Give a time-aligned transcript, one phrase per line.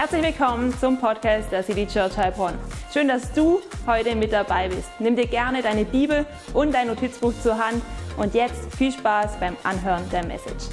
[0.00, 2.56] Herzlich willkommen zum Podcast der City Church Heilbronn.
[2.94, 4.88] Schön, dass du heute mit dabei bist.
[5.00, 6.24] Nimm dir gerne deine Bibel
[6.54, 7.82] und dein Notizbuch zur Hand
[8.16, 10.66] und jetzt viel Spaß beim Anhören der Message.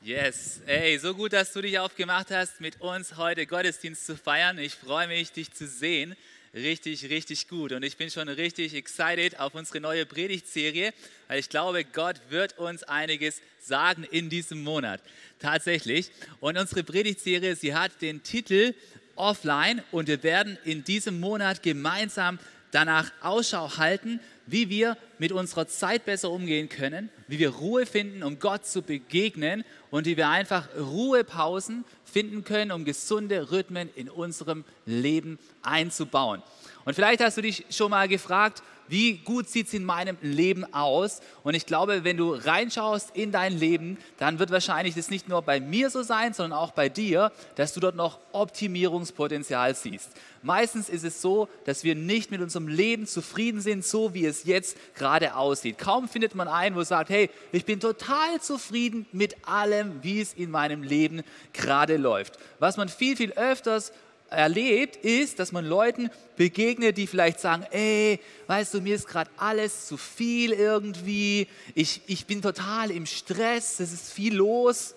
[0.00, 4.58] Yes, ey, so gut, dass du dich aufgemacht hast, mit uns heute Gottesdienst zu feiern.
[4.58, 6.16] Ich freue mich, dich zu sehen
[6.54, 7.72] richtig, richtig gut.
[7.72, 10.92] Und ich bin schon richtig excited auf unsere neue Predigtserie,
[11.28, 15.00] weil ich glaube, Gott wird uns einiges sagen in diesem Monat.
[15.38, 16.10] Tatsächlich.
[16.40, 18.74] Und unsere Predigtserie, sie hat den Titel
[19.16, 22.38] Offline und wir werden in diesem Monat gemeinsam
[22.70, 28.22] danach Ausschau halten, wie wir mit unserer Zeit besser umgehen können, wie wir Ruhe finden,
[28.22, 34.08] um Gott zu begegnen und wie wir einfach Ruhepausen finden können, um gesunde Rhythmen in
[34.08, 36.42] unserem Leben einzubauen.
[36.84, 40.70] Und vielleicht hast du dich schon mal gefragt, wie gut sieht es in meinem Leben
[40.74, 41.20] aus?
[41.44, 45.40] Und ich glaube, wenn du reinschaust in dein Leben, dann wird wahrscheinlich das nicht nur
[45.40, 50.10] bei mir so sein, sondern auch bei dir, dass du dort noch Optimierungspotenzial siehst.
[50.42, 54.44] Meistens ist es so, dass wir nicht mit unserem Leben zufrieden sind, so wie es
[54.44, 55.78] jetzt gerade aussieht.
[55.78, 60.34] Kaum findet man einen, wo sagt, hey, ich bin total zufrieden mit allem, wie es
[60.34, 61.22] in meinem Leben
[61.54, 62.38] gerade läuft.
[62.58, 63.92] Was man viel, viel öfters
[64.32, 69.30] erlebt, ist, dass man Leuten begegnet, die vielleicht sagen, ey, weißt du, mir ist gerade
[69.36, 74.94] alles zu viel irgendwie, ich, ich bin total im Stress, es ist viel los.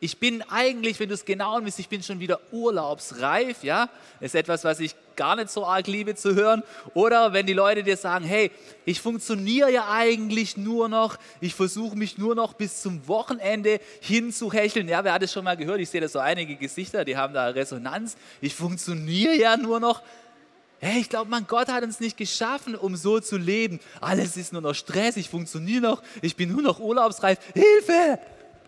[0.00, 3.88] Ich bin eigentlich, wenn du es genau nimmst, ich bin schon wieder urlaubsreif, ja.
[4.20, 6.62] Ist etwas, was ich gar nicht so arg liebe zu hören.
[6.94, 8.52] Oder wenn die Leute dir sagen, hey,
[8.84, 14.88] ich funktioniere ja eigentlich nur noch, ich versuche mich nur noch bis zum Wochenende hinzuhecheln.
[14.88, 15.80] Ja, wer hat es schon mal gehört?
[15.80, 18.16] Ich sehe da so einige Gesichter, die haben da Resonanz.
[18.40, 20.02] Ich funktioniere ja nur noch.
[20.80, 23.80] Hey, ich glaube, mein Gott hat uns nicht geschaffen, um so zu leben.
[24.00, 27.38] Alles ist nur noch Stress, ich funktioniere noch, ich bin nur noch urlaubsreif.
[27.52, 28.20] Hilfe!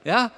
[0.03, 0.33] Ja,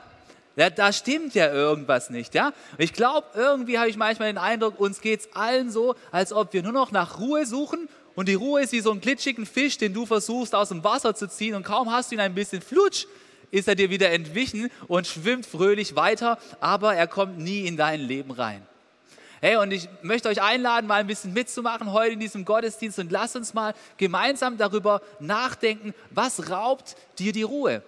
[0.57, 2.53] ja, da stimmt ja irgendwas nicht, ja.
[2.79, 6.53] Ich glaube, irgendwie habe ich manchmal den Eindruck, uns geht es allen so, als ob
[6.53, 9.79] wir nur noch nach Ruhe suchen und die Ruhe ist wie so ein glitschigen Fisch,
[9.79, 12.61] den du versuchst aus dem Wasser zu ziehen und kaum hast du ihn ein bisschen
[12.61, 13.07] flutsch,
[13.51, 18.01] ist er dir wieder entwichen und schwimmt fröhlich weiter, aber er kommt nie in dein
[18.01, 18.67] Leben rein.
[19.41, 23.11] Hey, und ich möchte euch einladen, mal ein bisschen mitzumachen heute in diesem Gottesdienst und
[23.11, 27.83] lasst uns mal gemeinsam darüber nachdenken, was raubt dir die Ruhe?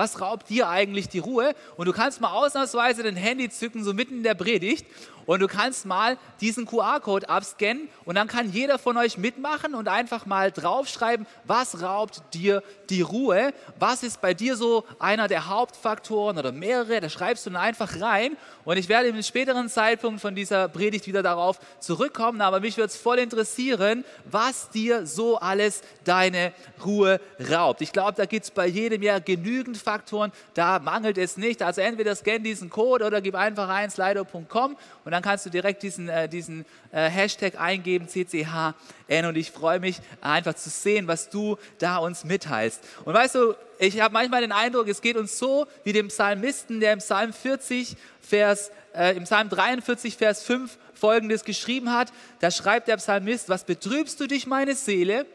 [0.00, 1.54] Was raubt dir eigentlich die Ruhe?
[1.76, 4.86] Und du kannst mal ausnahmsweise dein Handy zücken, so mitten in der Predigt,
[5.30, 9.86] und du kannst mal diesen QR-Code abscannen und dann kann jeder von euch mitmachen und
[9.86, 13.54] einfach mal draufschreiben, was raubt dir die Ruhe?
[13.78, 17.00] Was ist bei dir so einer der Hauptfaktoren oder mehrere?
[17.00, 21.06] Da schreibst du dann einfach rein und ich werde im späteren Zeitpunkt von dieser Predigt
[21.06, 26.52] wieder darauf zurückkommen, aber mich würde es voll interessieren, was dir so alles deine
[26.84, 27.82] Ruhe raubt.
[27.82, 31.62] Ich glaube, da gibt es bei jedem ja genügend Faktoren, da mangelt es nicht.
[31.62, 35.82] Also entweder scan diesen Code oder gib einfach rein slido.com und dann kannst du direkt
[35.82, 39.26] diesen, äh, diesen äh, Hashtag eingeben, CCHN.
[39.26, 42.82] Und ich freue mich einfach zu sehen, was du da uns mitteilst.
[43.04, 46.80] Und weißt du, ich habe manchmal den Eindruck, es geht uns so wie dem Psalmisten,
[46.80, 52.12] der im Psalm 40, Vers, äh, im Psalm 43, Vers 5 folgendes geschrieben hat.
[52.40, 55.26] Da schreibt der Psalmist, was betrübst du dich, meine Seele?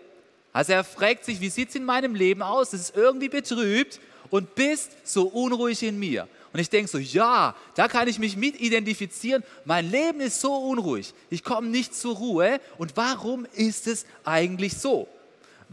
[0.54, 2.72] Also er fragt sich, wie sieht es in meinem Leben aus?
[2.72, 6.28] Es ist irgendwie betrübt und bist so unruhig in mir.
[6.56, 9.44] Und ich denke so, ja, da kann ich mich mit identifizieren.
[9.66, 11.14] Mein Leben ist so unruhig.
[11.30, 12.62] Ich komme nicht zur Ruhe.
[12.78, 15.06] Und warum ist es eigentlich so?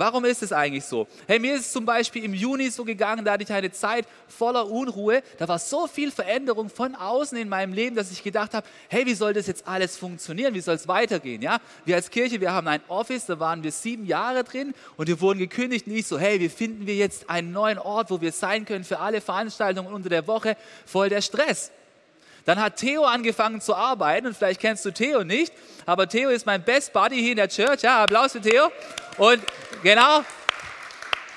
[0.03, 1.07] Warum ist es eigentlich so?
[1.29, 4.05] Hey, mir ist es zum Beispiel im Juni so gegangen, da hatte ich eine Zeit
[4.27, 5.23] voller Unruhe.
[5.39, 9.07] Da war so viel Veränderung von außen in meinem Leben, dass ich gedacht habe, hey,
[9.07, 10.55] wie soll das jetzt alles funktionieren?
[10.55, 11.41] Wie soll es weitergehen?
[11.41, 11.61] Ja?
[11.85, 15.21] Wir als Kirche, wir haben ein Office, da waren wir sieben Jahre drin und wir
[15.21, 15.87] wurden gekündigt.
[15.87, 18.99] Nicht so, hey, wie finden wir jetzt einen neuen Ort, wo wir sein können für
[18.99, 20.57] alle Veranstaltungen unter der Woche?
[20.85, 21.71] Voll der Stress.
[22.45, 25.53] Dann hat Theo angefangen zu arbeiten und vielleicht kennst du Theo nicht,
[25.87, 27.83] aber Theo ist mein Best Buddy hier in der Church.
[27.83, 28.71] Ja, Applaus für Theo.
[29.17, 29.41] Und
[29.83, 30.25] genau,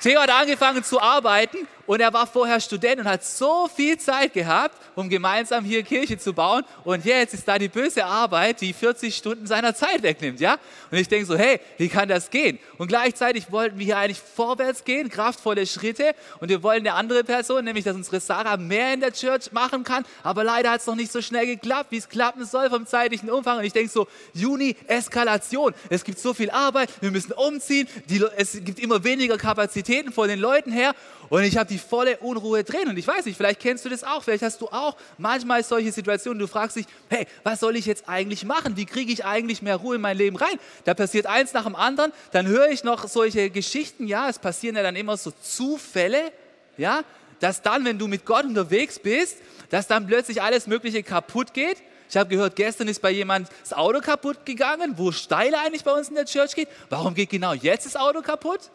[0.02, 4.34] Theo hat angefangen zu arbeiten und er war vorher Student und hat so viel Zeit
[4.34, 6.64] gehabt, um gemeinsam hier Kirche zu bauen.
[6.84, 10.58] Und jetzt ist da die böse Arbeit, die 40 Stunden seiner Zeit wegnimmt, ja?
[10.92, 12.60] Und ich denke so, hey, wie kann das gehen?
[12.78, 16.14] Und gleichzeitig wollten wir hier eigentlich vorwärts gehen, kraftvolle Schritte.
[16.40, 19.84] Und wir wollen eine andere Person, nämlich, dass unsere Sarah mehr in der Church machen
[19.84, 20.06] kann.
[20.24, 23.30] Aber leider hat es noch nicht so schnell geklappt, wie es klappen soll vom zeitlichen
[23.30, 23.60] Umfang.
[23.60, 25.74] Und ich denke so, Juni, Eskalation.
[25.90, 27.88] Es gibt so viel Arbeit, wir müssen umziehen.
[28.10, 30.94] Die, es gibt immer weniger Kapazitäten von den Leuten her.
[31.30, 32.88] Und ich habe die volle Unruhe drin.
[32.88, 35.92] Und ich weiß nicht, vielleicht kennst du das auch, vielleicht hast du auch manchmal solche
[35.92, 38.78] Situationen, du fragst dich, hey, was soll ich jetzt eigentlich machen?
[38.78, 40.60] Wie kriege ich eigentlich mehr Ruhe in mein Leben rein?
[40.84, 44.76] Da passiert eins nach dem anderen, dann höre ich noch solche Geschichten, ja, es passieren
[44.76, 46.32] ja dann immer so Zufälle,
[46.78, 47.04] ja,
[47.40, 49.38] dass dann, wenn du mit Gott unterwegs bist,
[49.70, 51.78] dass dann plötzlich alles Mögliche kaputt geht.
[52.10, 55.92] Ich habe gehört, gestern ist bei jemand das Auto kaputt gegangen, wo Steile eigentlich bei
[55.92, 56.70] uns in der Church geht.
[56.90, 58.72] Warum geht genau jetzt das Auto kaputt?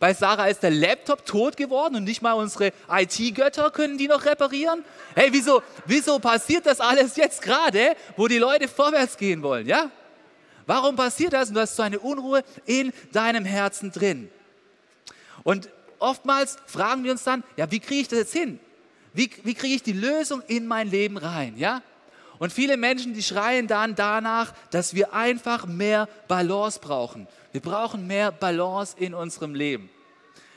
[0.00, 4.24] Bei Sarah ist der Laptop tot geworden und nicht mal unsere IT-Götter können die noch
[4.24, 4.84] reparieren.
[5.14, 9.90] Hey, wieso, wieso passiert das alles jetzt gerade, wo die Leute vorwärts gehen wollen, ja?
[10.66, 11.48] Warum passiert das?
[11.48, 14.30] Und du hast so eine Unruhe in deinem Herzen drin.
[15.42, 15.68] Und
[15.98, 18.58] oftmals fragen wir uns dann, ja, wie kriege ich das jetzt hin?
[19.12, 21.82] Wie, wie kriege ich die Lösung in mein Leben rein, ja?
[22.38, 27.28] Und viele Menschen, die schreien dann danach, dass wir einfach mehr Balance brauchen.
[27.54, 29.88] Wir brauchen mehr Balance in unserem Leben.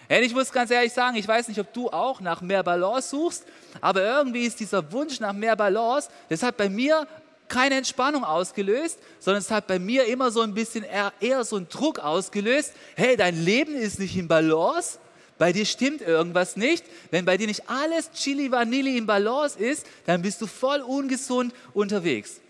[0.10, 3.10] Und ich muss ganz ehrlich sagen, ich weiß nicht, ob du auch nach mehr Balance
[3.10, 3.46] suchst,
[3.82, 7.08] aber irgendwie ist dieser Wunsch nach mehr Balance, das hat bei mir
[7.50, 11.58] keine Entspannung ausgelöst, sondern es hat bei mir immer so ein bisschen eher, eher so
[11.58, 12.74] einen Druck ausgelöst.
[12.96, 14.98] Hey, dein Leben ist nicht in Balance,
[15.38, 16.84] bei dir stimmt irgendwas nicht.
[17.12, 21.54] Wenn bei dir nicht alles Chili Vanilli in Balance ist, dann bist du voll ungesund
[21.76, 22.42] unterwegs.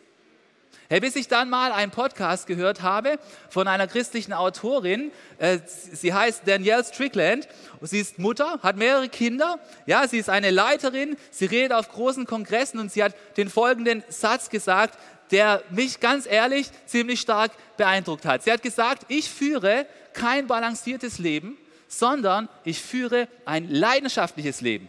[0.90, 3.20] Hey, bis ich dann mal einen Podcast gehört habe
[3.50, 7.46] von einer christlichen Autorin, äh, sie heißt Danielle Strickland,
[7.82, 12.26] sie ist Mutter, hat mehrere Kinder, ja, sie ist eine Leiterin, sie redet auf großen
[12.26, 14.98] Kongressen und sie hat den folgenden Satz gesagt,
[15.32, 18.44] der mich ganz ehrlich ziemlich stark beeindruckt hat.
[18.44, 21.58] Sie hat gesagt, ich führe kein balanciertes Leben,
[21.90, 24.88] sondern ich führe ein leidenschaftliches Leben.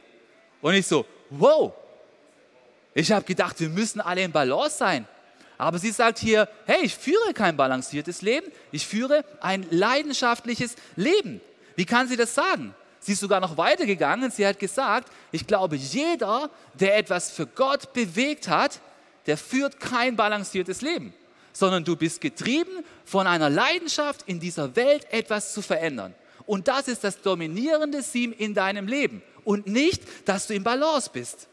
[0.62, 1.72] Und ich so, wow,
[2.94, 5.08] ich habe gedacht, wir müssen alle in Balance sein.
[5.58, 11.40] Aber sie sagt hier, hey, ich führe kein balanciertes Leben, ich führe ein leidenschaftliches Leben.
[11.75, 12.75] Wie kann sie das sagen?
[13.00, 14.31] Sie ist sogar noch weitergegangen.
[14.31, 18.81] Sie hat gesagt, ich glaube, jeder, der etwas für Gott bewegt hat,
[19.26, 21.12] der führt kein balanciertes Leben,
[21.52, 26.14] sondern du bist getrieben von einer Leidenschaft, in dieser Welt etwas zu verändern.
[26.46, 31.11] Und das ist das dominierende Theme in deinem Leben und nicht, dass du im Balance
[31.12, 31.49] bist.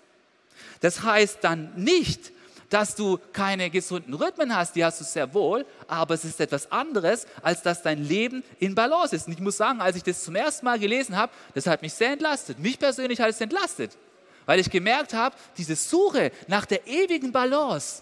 [0.79, 2.31] Das heißt dann nicht,
[2.69, 6.71] dass du keine gesunden Rhythmen hast, die hast du sehr wohl, aber es ist etwas
[6.71, 9.27] anderes, als dass dein Leben in Balance ist.
[9.27, 11.93] Und ich muss sagen, als ich das zum ersten Mal gelesen habe, das hat mich
[11.93, 12.59] sehr entlastet.
[12.59, 13.97] Mich persönlich hat es entlastet,
[14.45, 18.01] weil ich gemerkt habe, diese Suche nach der ewigen Balance,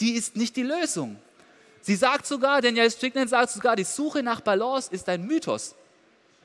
[0.00, 1.18] die ist nicht die Lösung.
[1.82, 5.74] Sie sagt sogar, Daniel Strickland sagt sogar, die Suche nach Balance ist ein Mythos.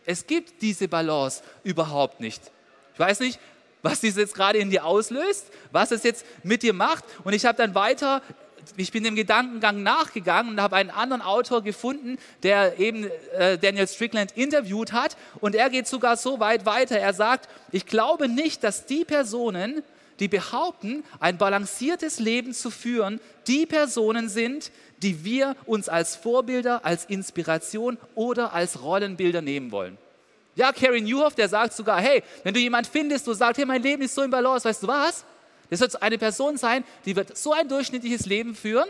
[0.05, 2.41] Es gibt diese Balance überhaupt nicht.
[2.93, 3.39] Ich weiß nicht,
[3.85, 7.05] was dies jetzt gerade in dir auslöst, was es jetzt mit dir macht.
[7.23, 8.23] Und ich habe dann weiter,
[8.77, 13.87] ich bin dem Gedankengang nachgegangen und habe einen anderen Autor gefunden, der eben äh, Daniel
[13.87, 15.15] Strickland interviewt hat.
[15.39, 16.97] Und er geht sogar so weit weiter.
[16.97, 19.83] Er sagt, ich glaube nicht, dass die Personen,
[20.19, 24.71] die behaupten, ein balanciertes Leben zu führen, die Personen sind,
[25.03, 29.99] die wir uns als Vorbilder, als Inspiration oder als Rollenbilder nehmen wollen.
[30.55, 33.83] Ja, Carrie Newhoff, der sagt sogar, hey, wenn du jemanden findest, du sagst, hey, mein
[33.83, 35.25] Leben ist so im Balance, weißt du was?
[35.69, 38.87] Das wird eine Person sein, die wird so ein durchschnittliches Leben führen,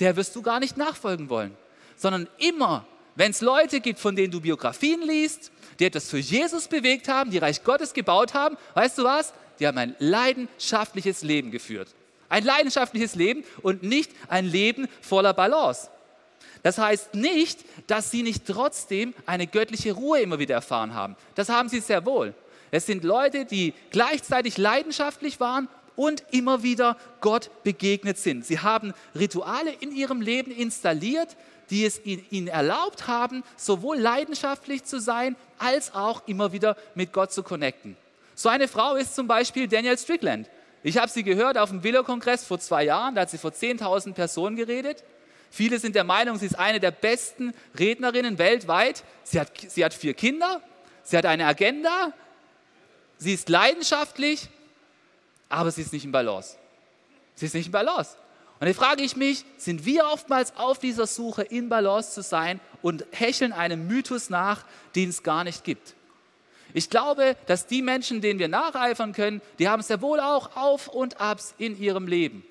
[0.00, 1.56] der wirst du gar nicht nachfolgen wollen.
[1.96, 6.68] Sondern immer, wenn es Leute gibt, von denen du Biografien liest, die etwas für Jesus
[6.68, 9.32] bewegt haben, die Reich Gottes gebaut haben, weißt du was?
[9.58, 11.88] Die haben ein leidenschaftliches Leben geführt.
[12.28, 15.88] Ein leidenschaftliches Leben und nicht ein Leben voller Balance.
[16.62, 21.16] Das heißt nicht, dass sie nicht trotzdem eine göttliche Ruhe immer wieder erfahren haben.
[21.34, 22.34] Das haben sie sehr wohl.
[22.70, 28.44] Es sind Leute, die gleichzeitig leidenschaftlich waren und immer wieder Gott begegnet sind.
[28.44, 31.36] Sie haben Rituale in ihrem Leben installiert,
[31.70, 37.32] die es ihnen erlaubt haben, sowohl leidenschaftlich zu sein, als auch immer wieder mit Gott
[37.32, 37.96] zu connecten.
[38.34, 40.48] So eine Frau ist zum Beispiel Daniel Strickland.
[40.82, 44.14] Ich habe sie gehört auf dem Willow-Kongress vor zwei Jahren, da hat sie vor 10.000
[44.14, 45.02] Personen geredet.
[45.50, 49.02] Viele sind der Meinung, sie ist eine der besten Rednerinnen weltweit.
[49.24, 50.62] Sie hat, sie hat vier Kinder,
[51.02, 52.12] sie hat eine Agenda,
[53.16, 54.48] sie ist leidenschaftlich,
[55.48, 56.56] aber sie ist nicht in Balance.
[57.34, 58.16] Sie ist nicht in Balance.
[58.60, 62.60] Und dann frage ich mich, sind wir oftmals auf dieser Suche, in Balance zu sein
[62.82, 64.64] und hecheln einem Mythos nach,
[64.96, 65.94] den es gar nicht gibt?
[66.74, 70.88] Ich glaube, dass die Menschen, denen wir nacheifern können, die haben sehr wohl auch Auf
[70.88, 72.44] und Abs in ihrem Leben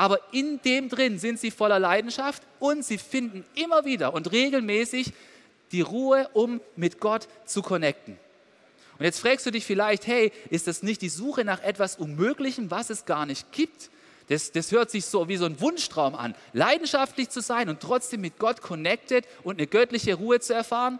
[0.00, 5.12] aber in dem drin sind sie voller Leidenschaft und sie finden immer wieder und regelmäßig
[5.72, 8.18] die Ruhe, um mit Gott zu connecten.
[8.98, 12.70] Und jetzt fragst du dich vielleicht, hey, ist das nicht die Suche nach etwas Unmöglichem,
[12.70, 13.90] was es gar nicht gibt?
[14.30, 18.22] Das, das hört sich so wie so ein Wunschtraum an, leidenschaftlich zu sein und trotzdem
[18.22, 20.98] mit Gott connected und eine göttliche Ruhe zu erfahren.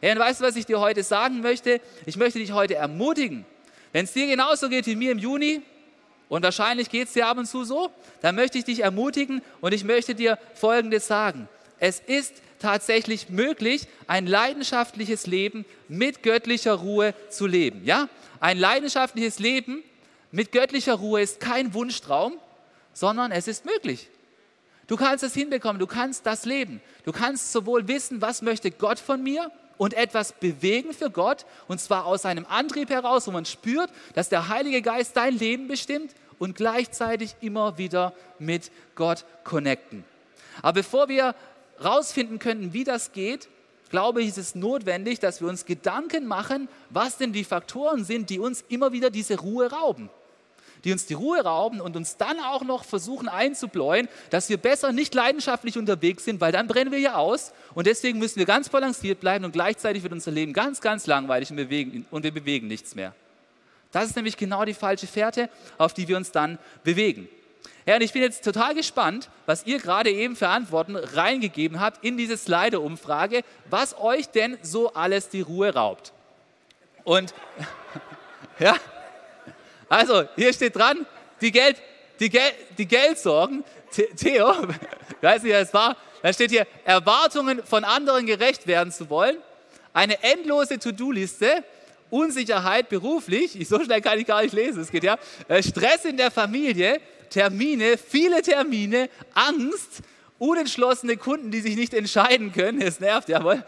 [0.00, 1.78] Hey, und weißt du, was ich dir heute sagen möchte?
[2.06, 3.44] Ich möchte dich heute ermutigen.
[3.92, 5.60] Wenn es dir genauso geht wie mir im Juni,
[6.32, 7.90] und wahrscheinlich geht es dir ab und zu so,
[8.22, 11.46] dann möchte ich dich ermutigen und ich möchte dir Folgendes sagen.
[11.78, 17.82] Es ist tatsächlich möglich, ein leidenschaftliches Leben mit göttlicher Ruhe zu leben.
[17.84, 18.08] Ja?
[18.40, 19.82] Ein leidenschaftliches Leben
[20.30, 22.38] mit göttlicher Ruhe ist kein Wunschtraum,
[22.94, 24.08] sondern es ist möglich.
[24.86, 26.80] Du kannst es hinbekommen, du kannst das leben.
[27.04, 29.50] Du kannst sowohl wissen, was möchte Gott von mir
[29.82, 34.28] und etwas bewegen für Gott, und zwar aus einem Antrieb heraus, wo man spürt, dass
[34.28, 40.04] der Heilige Geist dein Leben bestimmt und gleichzeitig immer wieder mit Gott connecten.
[40.58, 41.34] Aber bevor wir
[41.82, 43.48] rausfinden könnten, wie das geht,
[43.90, 48.30] glaube ich, ist es notwendig, dass wir uns Gedanken machen, was denn die Faktoren sind,
[48.30, 50.10] die uns immer wieder diese Ruhe rauben.
[50.84, 54.92] Die uns die Ruhe rauben und uns dann auch noch versuchen einzubläuen, dass wir besser
[54.92, 57.52] nicht leidenschaftlich unterwegs sind, weil dann brennen wir ja aus.
[57.74, 61.50] Und deswegen müssen wir ganz balanciert bleiben und gleichzeitig wird unser Leben ganz, ganz langweilig
[61.50, 63.14] und, bewegen, und wir bewegen nichts mehr.
[63.92, 65.48] Das ist nämlich genau die falsche Fährte,
[65.78, 67.28] auf die wir uns dann bewegen.
[67.84, 72.04] Ja, und ich bin jetzt total gespannt, was ihr gerade eben für Antworten reingegeben habt
[72.04, 76.12] in diese Slider-Umfrage, was euch denn so alles die Ruhe raubt.
[77.02, 77.34] Und
[78.58, 78.76] ja,
[79.92, 81.04] also hier steht dran,
[81.42, 81.76] die, Geld,
[82.18, 83.62] die, Gel, die Geldsorgen,
[84.16, 84.54] Theo,
[85.20, 89.36] weiß nicht, wer es war, da steht hier, Erwartungen von anderen gerecht werden zu wollen,
[89.92, 91.62] eine endlose To-Do-Liste,
[92.08, 95.18] Unsicherheit beruflich, ich, so schnell kann ich gar nicht lesen, es geht ja,
[95.48, 100.00] äh, Stress in der Familie, Termine, viele Termine, Angst,
[100.38, 103.62] unentschlossene Kunden, die sich nicht entscheiden können, es nervt, jawohl.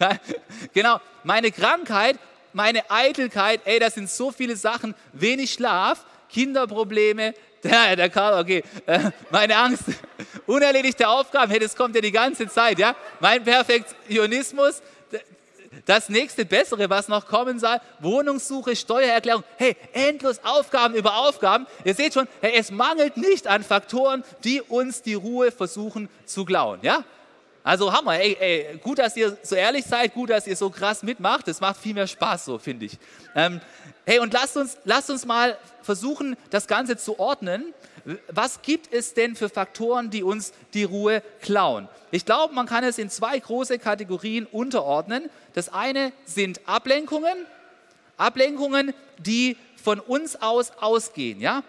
[0.74, 2.18] genau, meine Krankheit,
[2.58, 8.64] meine Eitelkeit, ey, das sind so viele Sachen, wenig Schlaf, Kinderprobleme, der, der Karl, okay,
[8.86, 9.84] äh, meine Angst,
[10.46, 14.82] unerledigte Aufgaben, hey, das kommt ja die ganze Zeit, ja, mein Perfektionismus,
[15.86, 21.64] das nächste Bessere, was noch kommen soll, Wohnungssuche, Steuererklärung, hey, endlos Aufgaben über Aufgaben.
[21.84, 26.44] Ihr seht schon, hey, es mangelt nicht an Faktoren, die uns die Ruhe versuchen zu
[26.44, 27.04] klauen, ja?
[27.62, 31.02] Also Hammer, ey, ey, gut, dass ihr so ehrlich seid, gut, dass ihr so krass
[31.02, 32.98] mitmacht, das macht viel mehr Spaß so, finde ich.
[33.34, 33.60] Ähm,
[34.06, 37.74] hey, und lasst uns, lasst uns mal versuchen, das Ganze zu ordnen
[38.28, 41.88] was gibt es denn für Faktoren, die uns die Ruhe klauen?
[42.10, 45.28] Ich glaube, man kann es in zwei große Kategorien unterordnen.
[45.54, 47.36] Das eine sind Ablenkungen,
[48.16, 51.40] Ablenkungen, die von uns aus ausgehen.
[51.40, 51.62] Ja?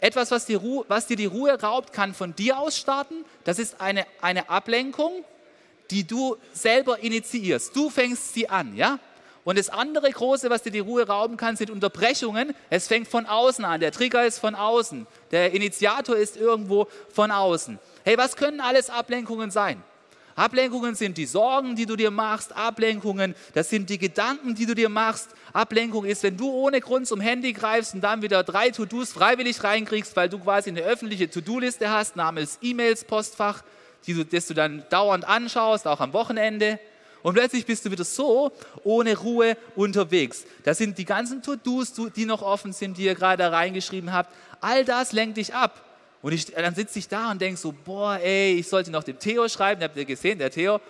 [0.00, 3.24] Etwas, was, Ruhe, was dir die Ruhe raubt, kann von dir aus starten.
[3.44, 5.24] Das ist eine, eine Ablenkung,
[5.90, 7.76] die du selber initiierst.
[7.76, 8.74] Du fängst sie an.
[8.74, 8.98] Ja?
[9.44, 12.54] Und das andere große, was dir die Ruhe rauben kann, sind Unterbrechungen.
[12.70, 13.80] Es fängt von außen an.
[13.80, 15.06] Der Trigger ist von außen.
[15.30, 17.78] Der Initiator ist irgendwo von außen.
[18.04, 19.82] Hey, was können alles Ablenkungen sein?
[20.34, 22.56] Ablenkungen sind die Sorgen, die du dir machst.
[22.56, 25.28] Ablenkungen, das sind die Gedanken, die du dir machst.
[25.52, 29.62] Ablenkung ist, wenn du ohne Grund zum Handy greifst und dann wieder drei To-Dos freiwillig
[29.62, 33.62] reinkriegst, weil du quasi eine öffentliche To-Do-Liste hast, namens E-Mails, Postfach,
[34.06, 36.78] die du, das du dann dauernd anschaust, auch am Wochenende.
[37.22, 38.50] Und plötzlich bist du wieder so
[38.82, 40.44] ohne Ruhe unterwegs.
[40.64, 44.34] Das sind die ganzen To-Dos, die noch offen sind, die ihr gerade reingeschrieben habt.
[44.60, 45.84] All das lenkt dich ab.
[46.22, 49.18] Und ich, dann sitze ich da und denke so, boah, ey, ich sollte noch dem
[49.18, 49.82] Theo schreiben.
[49.82, 50.80] Habt ihr gesehen, der Theo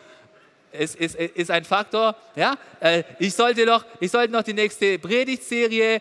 [0.72, 2.14] ist, ist, ist ein Faktor.
[2.36, 2.56] Ja?
[2.80, 6.00] Äh, ich, sollte noch, ich sollte noch die nächste Predigtserie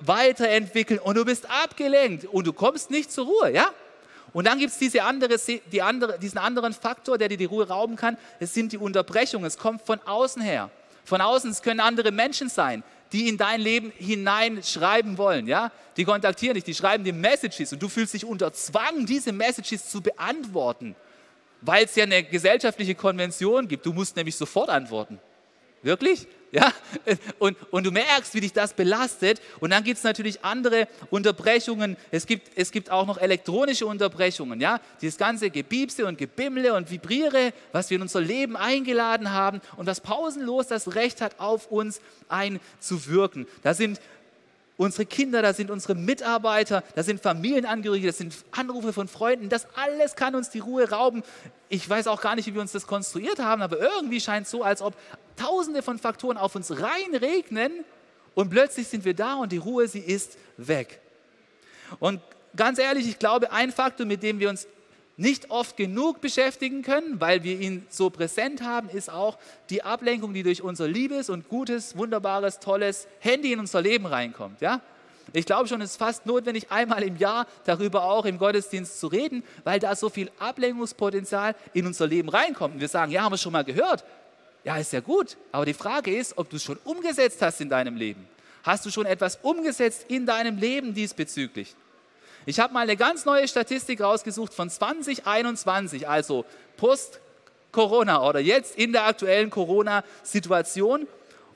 [0.00, 3.52] weiterentwickeln und du bist abgelenkt und du kommst nicht zur Ruhe.
[3.52, 3.68] Ja?
[4.32, 5.36] Und dann gibt es diese andere,
[5.72, 8.16] die andere, diesen anderen Faktor, der dir die Ruhe rauben kann.
[8.38, 9.46] Es sind die Unterbrechungen.
[9.46, 10.70] Es kommt von außen her.
[11.04, 15.48] Von außen, es können andere Menschen sein, die in dein Leben hineinschreiben wollen.
[15.48, 15.72] Ja?
[15.96, 19.88] Die kontaktieren dich, die schreiben dir Messages und du fühlst dich unter Zwang, diese Messages
[19.88, 20.94] zu beantworten,
[21.62, 23.86] weil es ja eine gesellschaftliche Konvention gibt.
[23.86, 25.18] Du musst nämlich sofort antworten.
[25.82, 26.26] Wirklich?
[26.52, 26.72] Ja?
[27.38, 29.40] Und, und du merkst, wie dich das belastet.
[29.60, 31.96] Und dann gibt es natürlich andere Unterbrechungen.
[32.10, 34.60] Es gibt, es gibt auch noch elektronische Unterbrechungen.
[34.60, 34.80] Ja?
[35.00, 39.86] Dieses ganze Gebiebse und Gebimmle und Vibriere, was wir in unser Leben eingeladen haben und
[39.86, 43.46] was pausenlos das Recht hat, auf uns einzuwirken.
[43.62, 44.00] Da sind
[44.80, 49.50] unsere Kinder, da sind unsere Mitarbeiter, da sind Familienangehörige, das sind Anrufe von Freunden.
[49.50, 51.22] Das alles kann uns die Ruhe rauben.
[51.68, 54.50] Ich weiß auch gar nicht, wie wir uns das konstruiert haben, aber irgendwie scheint es
[54.50, 54.94] so, als ob
[55.36, 57.84] tausende von Faktoren auf uns reinregnen
[58.34, 60.98] und plötzlich sind wir da und die Ruhe, sie ist weg.
[61.98, 62.22] Und
[62.56, 64.66] ganz ehrlich, ich glaube, ein Faktor, mit dem wir uns
[65.16, 69.38] nicht oft genug beschäftigen können, weil wir ihn so präsent haben, ist auch
[69.68, 74.60] die Ablenkung, die durch unser liebes und gutes, wunderbares, tolles Handy in unser Leben reinkommt.
[74.60, 74.80] Ja?
[75.32, 79.06] Ich glaube schon, es ist fast notwendig, einmal im Jahr darüber auch im Gottesdienst zu
[79.06, 82.74] reden, weil da so viel Ablenkungspotenzial in unser Leben reinkommt.
[82.74, 84.04] Und wir sagen, ja, haben wir schon mal gehört.
[84.64, 87.68] Ja, ist ja gut, aber die Frage ist, ob du es schon umgesetzt hast in
[87.68, 88.26] deinem Leben.
[88.62, 91.74] Hast du schon etwas umgesetzt in deinem Leben diesbezüglich?
[92.46, 96.44] Ich habe mal eine ganz neue Statistik rausgesucht von 2021, also
[96.78, 101.06] post-Corona oder jetzt in der aktuellen Corona-Situation.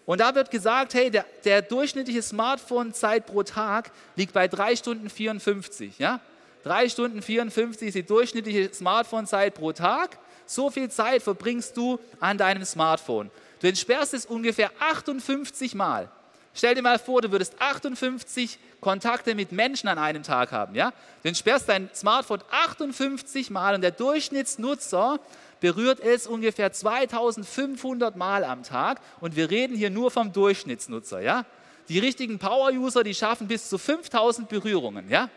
[0.07, 5.09] Und da wird gesagt, hey, der, der durchschnittliche Smartphone-Zeit pro Tag liegt bei 3 Stunden
[5.09, 5.99] 54.
[5.99, 6.21] Ja?
[6.65, 10.19] 3 Stunden 54 ist die durchschnittliche Smartphone-Zeit pro Tag.
[10.45, 13.31] So viel Zeit verbringst du an deinem Smartphone.
[13.61, 16.11] Du entsperrst es ungefähr 58 Mal.
[16.55, 20.77] Stell dir mal vor, du würdest 58 Kontakte mit Menschen an einem Tag haben.
[20.77, 20.93] Ja?
[21.23, 25.19] Du entsperrst dein Smartphone 58 Mal und der Durchschnittsnutzer
[25.61, 31.21] berührt es ungefähr 2500 Mal am Tag und wir reden hier nur vom Durchschnittsnutzer.
[31.21, 31.45] Ja?
[31.89, 35.09] Die richtigen Power-User, die schaffen bis zu 5000 Berührungen.
[35.11, 35.31] Ja?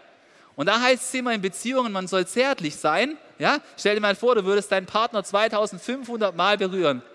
[0.56, 3.18] Und da heißt es immer in Beziehungen, man soll zärtlich sein.
[3.40, 3.60] Ja?
[3.76, 7.02] Stell dir mal vor, du würdest deinen Partner 2500 Mal berühren.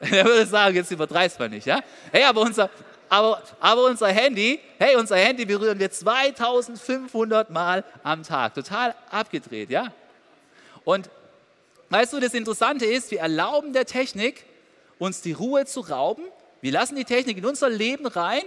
[0.00, 1.66] Er würde sagen, jetzt übertreibst mal nicht.
[1.66, 1.80] Ja?
[2.10, 2.70] Hey, aber unser,
[3.10, 8.54] aber, aber unser Handy, hey, unser Handy berühren wir 2500 Mal am Tag.
[8.54, 9.92] Total abgedreht, ja?
[10.84, 11.10] Und
[11.88, 14.46] weißt du, das Interessante ist, wir erlauben der Technik,
[15.00, 16.22] uns die Ruhe zu rauben.
[16.60, 18.44] Wir lassen die Technik in unser Leben rein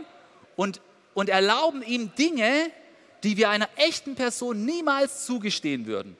[0.56, 0.80] und,
[1.14, 2.72] und erlauben ihm Dinge,
[3.24, 6.16] die wir einer echten Person niemals zugestehen würden.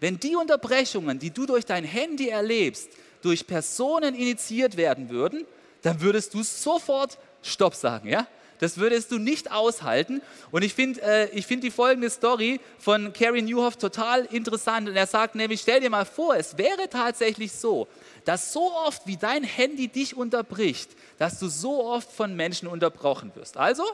[0.00, 2.90] Wenn die Unterbrechungen, die du durch dein Handy erlebst,
[3.22, 5.46] durch Personen initiiert werden würden,
[5.82, 7.16] dann würdest du sofort
[7.46, 8.26] Stopp sagen, ja?
[8.58, 10.22] Das würdest du nicht aushalten.
[10.50, 14.88] Und ich finde äh, find die folgende Story von Carrie Newhoff total interessant.
[14.88, 17.86] Und er sagt nämlich, stell dir mal vor, es wäre tatsächlich so,
[18.24, 23.30] dass so oft wie dein Handy dich unterbricht, dass du so oft von Menschen unterbrochen
[23.34, 23.56] wirst.
[23.56, 23.84] Also,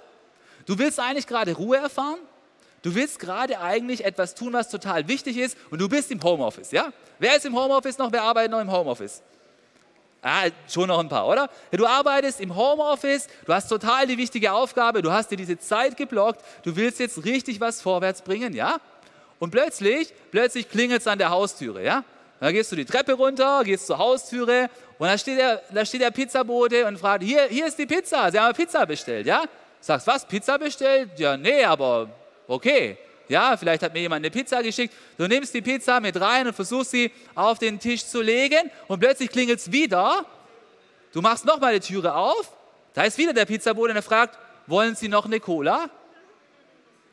[0.66, 2.18] du willst eigentlich gerade Ruhe erfahren,
[2.82, 6.72] Du willst gerade eigentlich etwas tun, was total wichtig ist und du bist im Homeoffice,
[6.72, 6.92] ja?
[7.20, 8.10] Wer ist im Homeoffice noch?
[8.10, 9.22] Wer arbeitet noch im Homeoffice?
[10.24, 11.50] Ah, schon noch ein paar, oder?
[11.72, 15.96] Du arbeitest im Homeoffice, du hast total die wichtige Aufgabe, du hast dir diese Zeit
[15.96, 18.76] geblockt, du willst jetzt richtig was vorwärts bringen, ja?
[19.40, 22.04] Und plötzlich, plötzlich klingelt es an der Haustüre, ja?
[22.38, 26.02] Dann gehst du die Treppe runter, gehst zur Haustüre und da steht der, da steht
[26.02, 29.42] der Pizzabote und fragt, hier, hier ist die Pizza, Sie haben Pizza bestellt, ja?
[29.80, 31.18] Sagst, was, Pizza bestellt?
[31.18, 32.08] Ja, nee, aber
[32.46, 32.96] okay.
[33.32, 34.92] Ja, vielleicht hat mir jemand eine Pizza geschickt.
[35.16, 39.00] Du nimmst die Pizza mit rein und versuchst sie auf den Tisch zu legen und
[39.00, 40.26] plötzlich klingelt es wieder.
[41.14, 42.52] Du machst nochmal die Türe auf.
[42.92, 45.84] Da ist wieder der Pizzabote und er fragt, wollen Sie noch eine Cola?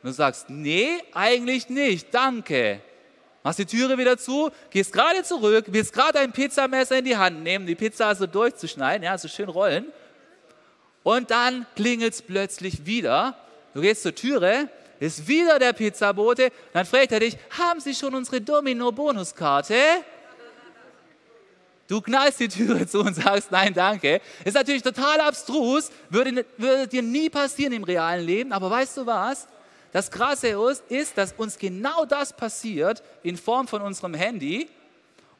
[0.02, 2.82] Und du sagst, nee, eigentlich nicht, danke.
[3.42, 7.42] Machst die Türe wieder zu, gehst gerade zurück, willst gerade ein Pizzamesser in die Hand
[7.42, 9.86] nehmen, die Pizza so durchzuschneiden, ja, so schön rollen.
[11.02, 13.38] Und dann klingelt es plötzlich wieder.
[13.72, 14.68] Du gehst zur Türe
[15.00, 16.52] ist wieder der Pizzabote.
[16.72, 19.74] Dann fragt er dich, haben Sie schon unsere Domino-Bonuskarte?
[21.88, 24.20] Du knallst die Türe zu und sagst, nein, danke.
[24.44, 29.06] Ist natürlich total abstrus, würde, würde dir nie passieren im realen Leben, aber weißt du
[29.06, 29.48] was?
[29.90, 30.56] Das Krasse
[30.88, 34.68] ist, dass uns genau das passiert in Form von unserem Handy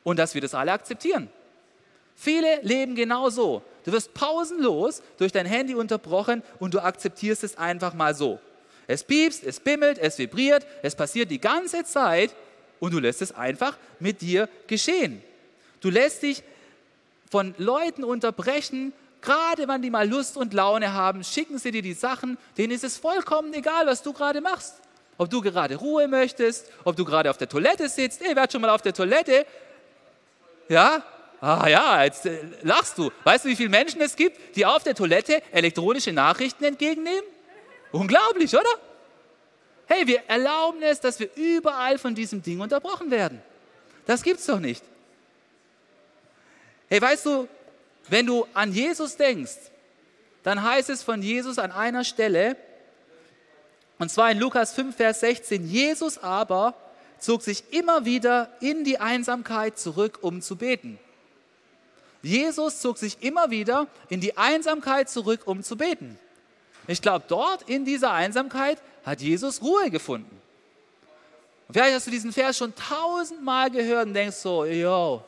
[0.02, 1.28] und dass wir das alle akzeptieren.
[2.16, 3.62] Viele leben genau so.
[3.84, 8.40] Du wirst pausenlos durch dein Handy unterbrochen und du akzeptierst es einfach mal so.
[8.90, 12.34] Es piepst, es bimmelt, es vibriert, es passiert die ganze Zeit
[12.80, 15.22] und du lässt es einfach mit dir geschehen.
[15.80, 16.42] Du lässt dich
[17.30, 21.92] von Leuten unterbrechen, gerade wenn die mal Lust und Laune haben, schicken sie dir die
[21.92, 24.80] Sachen, denen ist es vollkommen egal, was du gerade machst.
[25.18, 28.20] Ob du gerade Ruhe möchtest, ob du gerade auf der Toilette sitzt.
[28.22, 29.46] Ey, wer schon mal auf der Toilette?
[30.68, 31.04] Ja?
[31.40, 33.12] Ah ja, jetzt äh, lachst du.
[33.22, 37.22] Weißt du, wie viele Menschen es gibt, die auf der Toilette elektronische Nachrichten entgegennehmen?
[37.92, 38.78] Unglaublich, oder?
[39.86, 43.42] Hey, wir erlauben es, dass wir überall von diesem Ding unterbrochen werden.
[44.06, 44.84] Das gibt's doch nicht.
[46.88, 47.48] Hey, weißt du,
[48.08, 49.56] wenn du an Jesus denkst,
[50.42, 52.56] dann heißt es von Jesus an einer Stelle,
[53.98, 56.74] und zwar in Lukas 5, Vers 16, Jesus aber
[57.18, 60.98] zog sich immer wieder in die Einsamkeit zurück, um zu beten.
[62.22, 66.18] Jesus zog sich immer wieder in die Einsamkeit zurück, um zu beten.
[66.90, 70.40] Ich glaube, dort in dieser Einsamkeit hat Jesus Ruhe gefunden.
[71.68, 75.22] Und vielleicht hast du diesen Vers schon tausendmal gehört und denkst so, yo.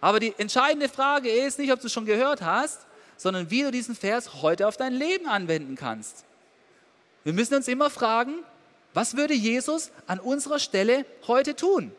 [0.00, 2.80] Aber die entscheidende Frage ist nicht, ob du es schon gehört hast,
[3.16, 6.24] sondern wie du diesen Vers heute auf dein Leben anwenden kannst.
[7.22, 8.34] Wir müssen uns immer fragen,
[8.92, 11.92] was würde Jesus an unserer Stelle heute tun?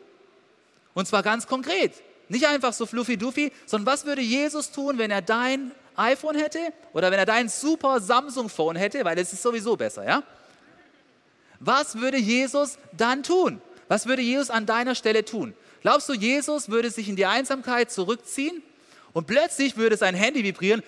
[0.92, 1.94] Und zwar ganz konkret.
[2.28, 7.10] Nicht einfach so fluffy-duffy, sondern was würde Jesus tun, wenn er dein iPhone hätte oder
[7.10, 10.22] wenn er dein super Samsung-Phone hätte, weil es ist sowieso besser, ja?
[11.60, 13.60] Was würde Jesus dann tun?
[13.88, 15.54] Was würde Jesus an deiner Stelle tun?
[15.82, 18.62] Glaubst du, Jesus würde sich in die Einsamkeit zurückziehen
[19.12, 20.82] Und plötzlich würde sein Handy vibrieren.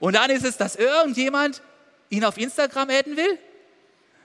[0.00, 1.62] Und dann ist es, dass irgendjemand
[2.10, 3.38] ihn auf Instagram adden will?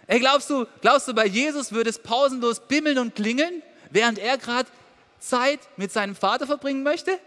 [0.07, 3.61] Ey, glaubst du, glaubst du, bei Jesus würde es pausenlos bimmeln und klingeln,
[3.91, 4.69] während er gerade
[5.19, 7.19] Zeit mit seinem Vater verbringen möchte?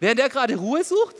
[0.00, 1.16] Während er gerade Ruhe sucht?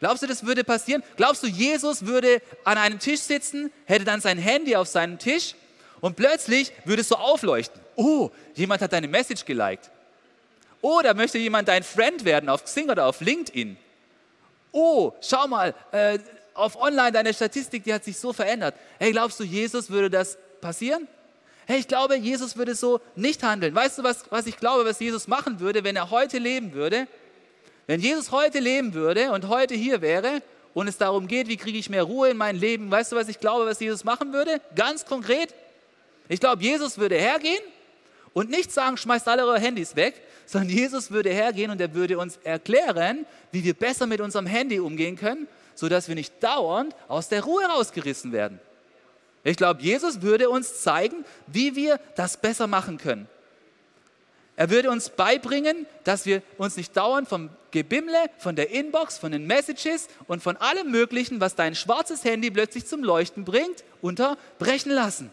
[0.00, 1.02] Glaubst du, das würde passieren?
[1.16, 5.54] Glaubst du, Jesus würde an einem Tisch sitzen, hätte dann sein Handy auf seinem Tisch
[6.00, 7.80] und plötzlich würde es so aufleuchten?
[7.96, 9.90] Oh, jemand hat deine Message geliked.
[10.82, 13.78] Oh, da möchte jemand dein Friend werden auf Xing oder auf LinkedIn.
[14.72, 16.18] Oh, schau mal, äh,
[16.52, 18.74] auf online deine Statistik, die hat sich so verändert.
[18.98, 21.08] Hey, glaubst du, Jesus würde das passieren?
[21.66, 23.74] Hey, ich glaube, Jesus würde so nicht handeln.
[23.74, 27.06] Weißt du, was, was ich glaube, was Jesus machen würde, wenn er heute leben würde?
[27.86, 30.42] Wenn Jesus heute leben würde und heute hier wäre
[30.72, 33.28] und es darum geht, wie kriege ich mehr Ruhe in mein Leben, weißt du, was
[33.28, 34.60] ich glaube, was Jesus machen würde?
[34.74, 35.54] Ganz konkret.
[36.28, 37.62] Ich glaube, Jesus würde hergehen
[38.32, 40.14] und nicht sagen, schmeißt alle eure Handys weg,
[40.46, 44.80] sondern Jesus würde hergehen und er würde uns erklären, wie wir besser mit unserem Handy
[44.80, 48.60] umgehen können, sodass wir nicht dauernd aus der Ruhe rausgerissen werden.
[49.42, 53.28] Ich glaube, Jesus würde uns zeigen, wie wir das besser machen können.
[54.56, 59.32] Er würde uns beibringen, dass wir uns nicht dauernd vom Gebimmle, von der Inbox, von
[59.32, 64.92] den Messages und von allem Möglichen, was dein schwarzes Handy plötzlich zum Leuchten bringt, unterbrechen
[64.92, 65.30] lassen.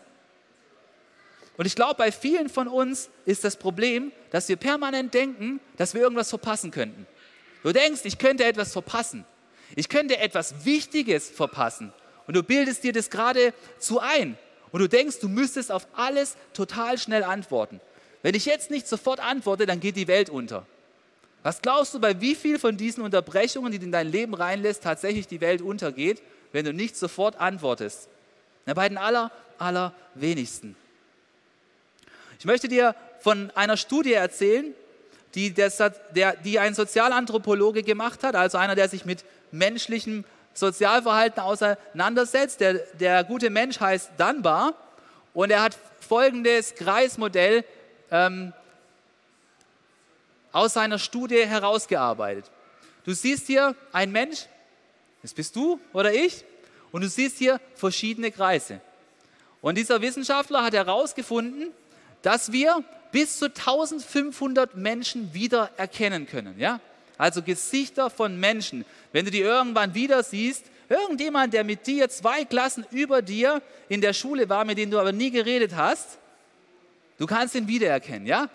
[1.57, 5.93] Und ich glaube, bei vielen von uns ist das Problem, dass wir permanent denken, dass
[5.93, 7.05] wir irgendwas verpassen könnten.
[7.61, 9.23] Du denkst, ich könnte etwas verpassen.
[9.75, 11.93] Ich könnte etwas Wichtiges verpassen.
[12.25, 14.37] Und du bildest dir das gerade zu ein.
[14.71, 17.79] Und du denkst, du müsstest auf alles total schnell antworten.
[18.23, 20.65] Wenn ich jetzt nicht sofort antworte, dann geht die Welt unter.
[21.43, 24.83] Was glaubst du, bei wie viel von diesen Unterbrechungen, die du in dein Leben reinlässt,
[24.83, 28.09] tatsächlich die Welt untergeht, wenn du nicht sofort antwortest?
[28.65, 30.75] Na, bei den aller, allerwenigsten.
[32.37, 34.73] Ich möchte dir von einer Studie erzählen,
[35.35, 35.71] die, der,
[36.15, 42.59] der, die ein Sozialanthropologe gemacht hat, also einer, der sich mit menschlichem Sozialverhalten auseinandersetzt.
[42.59, 44.73] Der, der gute Mensch heißt Dunbar
[45.33, 47.63] und er hat folgendes Kreismodell
[48.11, 48.53] ähm,
[50.51, 52.49] aus seiner Studie herausgearbeitet.
[53.03, 54.45] Du siehst hier einen Mensch,
[55.21, 56.43] das bist du oder ich,
[56.91, 58.81] und du siehst hier verschiedene Kreise.
[59.61, 61.71] Und dieser Wissenschaftler hat herausgefunden,
[62.21, 66.59] dass wir bis zu 1500 Menschen wieder erkennen können.
[66.59, 66.79] Ja?
[67.17, 68.85] Also Gesichter von Menschen.
[69.11, 74.01] Wenn du die irgendwann wieder siehst, irgendjemand, der mit dir zwei Klassen über dir in
[74.01, 76.17] der Schule war, mit dem du aber nie geredet hast,
[77.17, 78.25] du kannst ihn wiedererkennen.
[78.25, 78.49] Ja?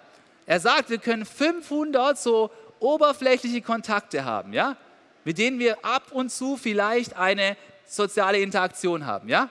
[0.47, 4.77] Er sagt, wir können 500 so oberflächliche Kontakte haben, ja?
[5.25, 9.29] mit denen wir ab und zu vielleicht eine soziale Interaktion haben.
[9.29, 9.51] Ja?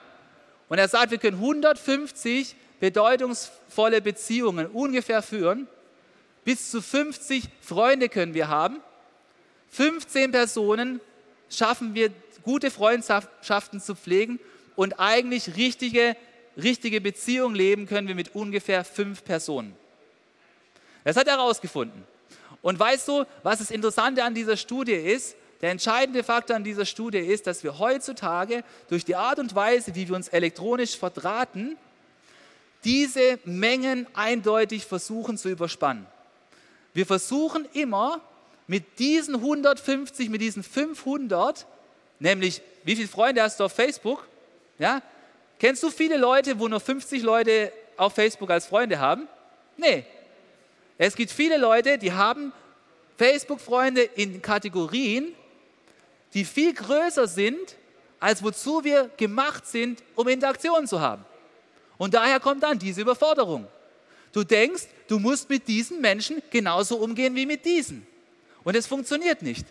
[0.68, 5.68] Und er sagt, wir können 150 bedeutungsvolle Beziehungen ungefähr führen.
[6.44, 8.80] Bis zu 50 Freunde können wir haben.
[9.70, 11.00] 15 Personen
[11.50, 12.10] schaffen wir,
[12.42, 14.38] gute Freundschaften zu pflegen
[14.76, 16.16] und eigentlich richtige,
[16.56, 19.74] richtige Beziehungen leben können wir mit ungefähr fünf Personen.
[21.06, 22.04] Das hat er herausgefunden.
[22.62, 25.36] Und weißt du, was das Interessante an dieser Studie ist?
[25.60, 29.94] Der entscheidende Faktor an dieser Studie ist, dass wir heutzutage durch die Art und Weise,
[29.94, 31.78] wie wir uns elektronisch verdrahten,
[32.82, 36.06] diese Mengen eindeutig versuchen zu überspannen.
[36.92, 38.20] Wir versuchen immer
[38.66, 41.68] mit diesen 150, mit diesen 500,
[42.18, 44.26] nämlich wie viele Freunde hast du auf Facebook?
[44.80, 45.02] Ja?
[45.60, 49.28] Kennst du viele Leute, wo nur 50 Leute auf Facebook als Freunde haben?
[49.76, 50.04] Nee.
[50.98, 52.52] Es gibt viele Leute, die haben
[53.18, 55.34] Facebook-Freunde in Kategorien,
[56.34, 57.76] die viel größer sind,
[58.18, 61.24] als wozu wir gemacht sind, um Interaktion zu haben.
[61.98, 63.66] Und daher kommt dann diese Überforderung.
[64.32, 68.06] Du denkst, du musst mit diesen Menschen genauso umgehen wie mit diesen.
[68.64, 69.66] Und es funktioniert nicht.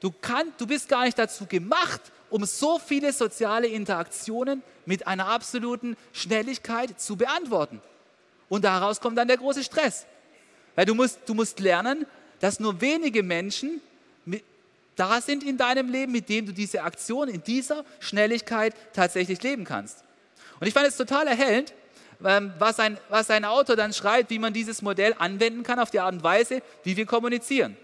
[0.00, 5.28] Du, kann, du bist gar nicht dazu gemacht, um so viele soziale Interaktionen mit einer
[5.28, 7.80] absoluten Schnelligkeit zu beantworten.
[8.48, 10.06] Und daraus kommt dann der große Stress.
[10.74, 12.06] Weil du musst, du musst lernen,
[12.40, 13.80] dass nur wenige Menschen
[14.24, 14.44] mit,
[14.96, 19.64] da sind in deinem Leben, mit denen du diese Aktion in dieser Schnelligkeit tatsächlich leben
[19.64, 20.04] kannst.
[20.60, 21.72] Und ich fand es total erhellend,
[22.24, 25.90] ähm, was ein, was ein Autor dann schreibt, wie man dieses Modell anwenden kann auf
[25.90, 27.76] die Art und Weise, wie wir kommunizieren.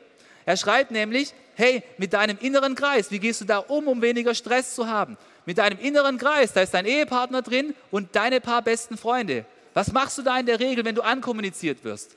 [0.47, 4.35] Er schreibt nämlich, hey, mit deinem inneren Kreis, wie gehst du da um, um weniger
[4.35, 5.17] Stress zu haben?
[5.47, 9.45] Mit deinem inneren Kreis, da ist dein Ehepartner drin und deine paar besten Freunde.
[9.75, 12.17] Was machst du da in der Regel, wenn du ankommuniziert wirst?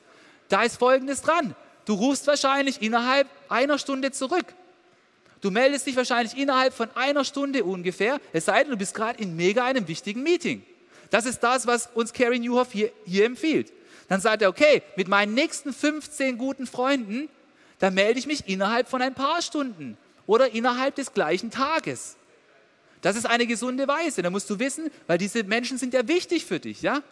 [0.49, 1.55] Da ist Folgendes dran.
[1.85, 4.45] Du rufst wahrscheinlich innerhalb einer Stunde zurück.
[5.41, 9.21] Du meldest dich wahrscheinlich innerhalb von einer Stunde ungefähr, es sei denn, du bist gerade
[9.21, 10.63] in mega einem wichtigen Meeting.
[11.09, 13.73] Das ist das, was uns Carrie Newhoff hier, hier empfiehlt.
[14.07, 17.29] Dann sagt er, okay, mit meinen nächsten 15 guten Freunden
[17.83, 22.15] dann melde ich mich innerhalb von ein paar Stunden oder innerhalb des gleichen Tages.
[23.01, 24.21] Das ist eine gesunde Weise.
[24.21, 27.03] Da musst du wissen, weil diese Menschen sind ja wichtig für dich, ja?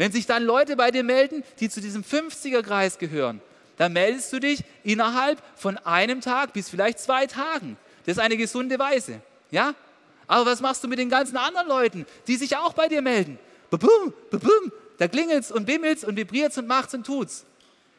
[0.00, 3.42] Wenn sich dann Leute bei dir melden, die zu diesem 50er-Kreis gehören,
[3.76, 7.76] dann meldest du dich innerhalb von einem Tag bis vielleicht zwei Tagen.
[8.06, 9.74] Das ist eine gesunde Weise, ja?
[10.26, 13.38] Aber was machst du mit den ganzen anderen Leuten, die sich auch bei dir melden?
[13.68, 17.44] Bubum, bubum, da klingelt's und bimmelt's und vibriert's und macht's und tut's.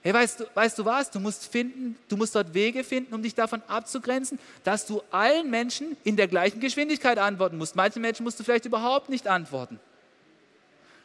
[0.01, 1.11] Hey, weißt du, weißt du was?
[1.11, 5.51] Du musst finden, du musst dort Wege finden, um dich davon abzugrenzen, dass du allen
[5.51, 7.75] Menschen in der gleichen Geschwindigkeit antworten musst.
[7.75, 9.79] Manchen Menschen musst du vielleicht überhaupt nicht antworten.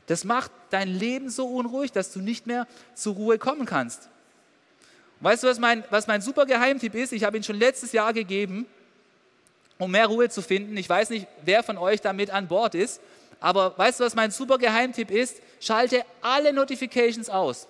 [0.06, 4.08] Das macht dein Leben so unruhig, dass du nicht mehr zur Ruhe kommen kannst.
[5.20, 7.12] weißt du, was mein, was mein super Geheimtipp ist?
[7.12, 8.66] Ich habe ihn schon letztes Jahr gegeben,
[9.78, 10.76] um mehr Ruhe zu finden.
[10.76, 13.00] Ich weiß nicht, wer von euch damit an Bord ist,
[13.40, 15.42] aber weißt du, was mein super Geheimtipp ist?
[15.60, 17.66] Schalte alle Notifications aus.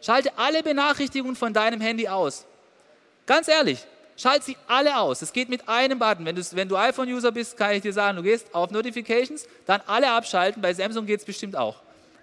[0.00, 2.44] Schalte alle Benachrichtigungen von deinem Handy aus.
[3.26, 5.22] Ganz ehrlich, schalte sie alle aus.
[5.22, 6.24] Es geht mit einem Button.
[6.24, 9.80] Wenn du, wenn du iPhone-User bist, kann ich dir sagen, du gehst auf Notifications, dann
[9.86, 10.62] alle abschalten.
[10.62, 11.76] Bei Samsung geht es bestimmt auch.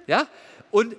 [0.07, 0.27] Ja?
[0.71, 0.95] Und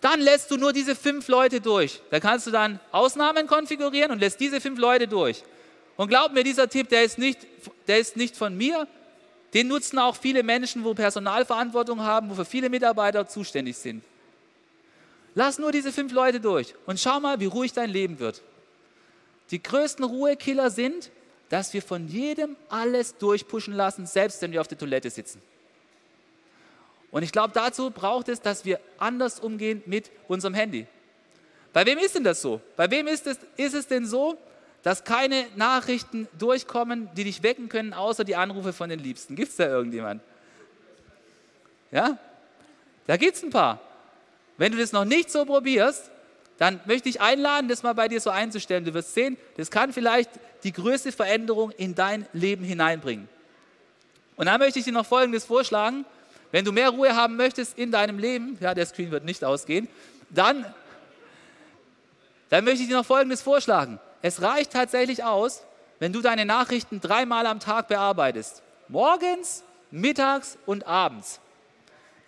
[0.00, 2.00] dann lässt du nur diese fünf Leute durch.
[2.10, 5.42] Da kannst du dann Ausnahmen konfigurieren und lässt diese fünf Leute durch.
[5.96, 7.40] Und glaub mir, dieser Tipp, der ist nicht,
[7.88, 8.86] der ist nicht von mir.
[9.54, 14.04] Den nutzen auch viele Menschen, wo Personalverantwortung haben, wo für viele Mitarbeiter zuständig sind.
[15.34, 18.42] Lass nur diese fünf Leute durch und schau mal, wie ruhig dein Leben wird.
[19.50, 21.10] Die größten Ruhekiller sind,
[21.48, 25.40] dass wir von jedem alles durchpushen lassen, selbst wenn wir auf der Toilette sitzen.
[27.10, 30.86] Und ich glaube, dazu braucht es, dass wir anders umgehen mit unserem Handy.
[31.72, 32.60] Bei wem ist denn das so?
[32.76, 34.36] Bei wem ist es, ist es denn so,
[34.82, 39.36] dass keine Nachrichten durchkommen, die dich wecken können, außer die Anrufe von den Liebsten?
[39.36, 40.22] Gibt es da irgendjemand?
[41.90, 42.18] Ja?
[43.06, 43.80] Da gibt es ein paar.
[44.58, 46.10] Wenn du das noch nicht so probierst,
[46.58, 48.84] dann möchte ich einladen, das mal bei dir so einzustellen.
[48.84, 50.30] Du wirst sehen, das kann vielleicht
[50.64, 53.28] die größte Veränderung in dein Leben hineinbringen.
[54.36, 56.04] Und dann möchte ich dir noch Folgendes vorschlagen.
[56.50, 59.88] Wenn du mehr Ruhe haben möchtest in deinem Leben, ja, der Screen wird nicht ausgehen,
[60.30, 60.64] dann,
[62.48, 64.00] dann möchte ich dir noch Folgendes vorschlagen.
[64.22, 65.62] Es reicht tatsächlich aus,
[66.00, 68.62] wenn du deine Nachrichten dreimal am Tag bearbeitest.
[68.88, 71.40] Morgens, mittags und abends.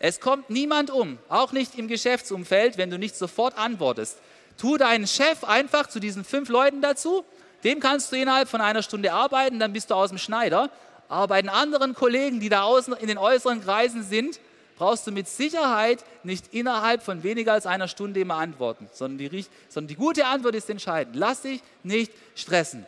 [0.03, 4.17] Es kommt niemand um, auch nicht im Geschäftsumfeld, wenn du nicht sofort antwortest.
[4.57, 7.23] Tu deinen Chef einfach zu diesen fünf Leuten dazu,
[7.65, 10.71] dem kannst du innerhalb von einer Stunde arbeiten, dann bist du aus dem Schneider.
[11.11, 14.41] Aber bei den anderen Kollegen, die da außen in den äußeren Kreisen sind,
[14.79, 19.45] brauchst du mit Sicherheit nicht innerhalb von weniger als einer Stunde immer antworten, sondern die,
[19.69, 21.15] sondern die gute Antwort ist entscheidend.
[21.17, 22.87] Lass dich nicht stressen.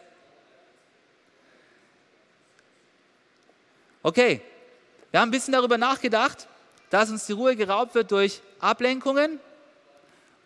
[4.02, 4.40] Okay,
[5.10, 6.48] wir haben ein bisschen darüber nachgedacht,
[6.92, 9.40] dass uns die Ruhe geraubt wird durch Ablenkungen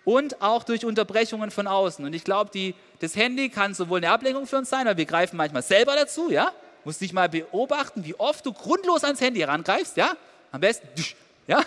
[0.05, 2.05] und auch durch Unterbrechungen von außen.
[2.05, 5.37] Und ich glaube, das Handy kann sowohl eine Ablenkung für uns sein, weil wir greifen
[5.37, 6.53] manchmal selber dazu, ja?
[6.85, 10.13] Musst dich mal beobachten, wie oft du grundlos ans Handy herangreifst, ja?
[10.53, 10.87] Am besten,
[11.49, 11.65] ja?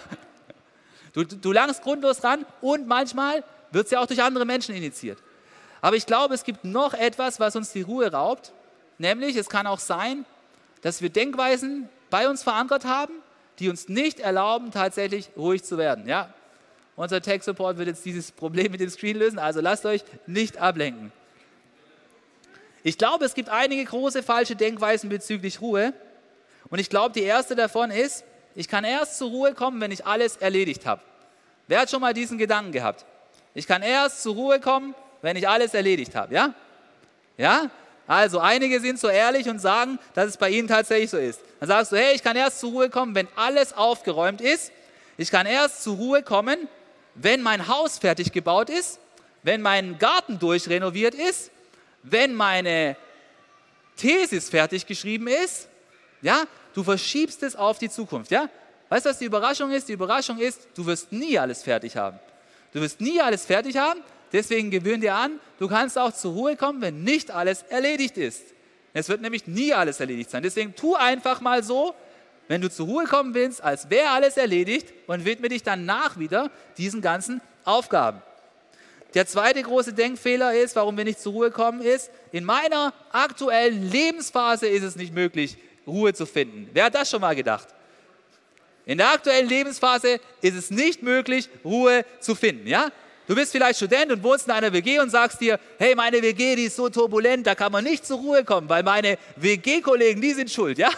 [1.12, 5.18] Du, du langst grundlos ran und manchmal wird es ja auch durch andere Menschen initiiert.
[5.82, 8.54] Aber ich glaube, es gibt noch etwas, was uns die Ruhe raubt,
[8.98, 10.24] nämlich es kann auch sein,
[10.84, 13.14] dass wir Denkweisen bei uns verankert haben,
[13.60, 16.08] die uns nicht erlauben, tatsächlich ruhig zu werden.
[16.08, 16.34] Ja?
[16.96, 20.58] Unser Tech Support wird jetzt dieses Problem mit dem Screen lösen, also lasst euch nicht
[20.58, 21.12] ablenken.
[22.84, 25.94] Ich glaube, es gibt einige große falsche Denkweisen bezüglich Ruhe.
[26.70, 28.24] Und ich glaube, die erste davon ist,
[28.56, 31.02] ich kann erst zur Ruhe kommen, wenn ich alles erledigt habe.
[31.68, 33.06] Wer hat schon mal diesen Gedanken gehabt?
[33.54, 36.34] Ich kann erst zur Ruhe kommen, wenn ich alles erledigt habe.
[36.34, 36.54] Ja?
[37.38, 37.70] Ja?
[38.10, 41.42] Also einige sind so ehrlich und sagen, dass es bei ihnen tatsächlich so ist.
[41.60, 44.72] Dann sagst du, hey, ich kann erst zur Ruhe kommen, wenn alles aufgeräumt ist.
[45.18, 46.58] Ich kann erst zur Ruhe kommen,
[47.14, 49.00] wenn mein Haus fertig gebaut ist,
[49.44, 51.52] wenn mein Garten durchrenoviert ist,
[52.02, 52.96] wenn meine
[53.96, 55.68] Thesis fertig geschrieben ist.
[56.24, 58.32] Ja, du verschiebst es auf die Zukunft.
[58.32, 58.50] Ja,
[58.90, 59.88] weißt du, was die Überraschung ist?
[59.88, 62.18] Die Überraschung ist, du wirst nie alles fertig haben.
[62.74, 66.56] Du wirst nie alles fertig haben, Deswegen gewöhn dir an, du kannst auch zur Ruhe
[66.56, 68.44] kommen, wenn nicht alles erledigt ist.
[68.94, 70.44] Es wird nämlich nie alles erledigt sein.
[70.44, 71.94] Deswegen tu einfach mal so,
[72.48, 76.50] wenn du zur Ruhe kommen willst, als wäre alles erledigt und widme dich danach wieder
[76.78, 78.22] diesen ganzen Aufgaben.
[79.14, 83.90] Der zweite große Denkfehler ist, warum wir nicht zur Ruhe kommen, ist, in meiner aktuellen
[83.90, 86.70] Lebensphase ist es nicht möglich, Ruhe zu finden.
[86.74, 87.68] Wer hat das schon mal gedacht?
[88.86, 92.68] In der aktuellen Lebensphase ist es nicht möglich, Ruhe zu finden.
[92.68, 92.92] Ja?
[93.30, 96.56] Du bist vielleicht Student und wohnst in einer WG und sagst dir, hey, meine WG,
[96.56, 100.34] die ist so turbulent, da kann man nicht zur Ruhe kommen, weil meine WG-Kollegen, die
[100.34, 100.90] sind schuld, ja?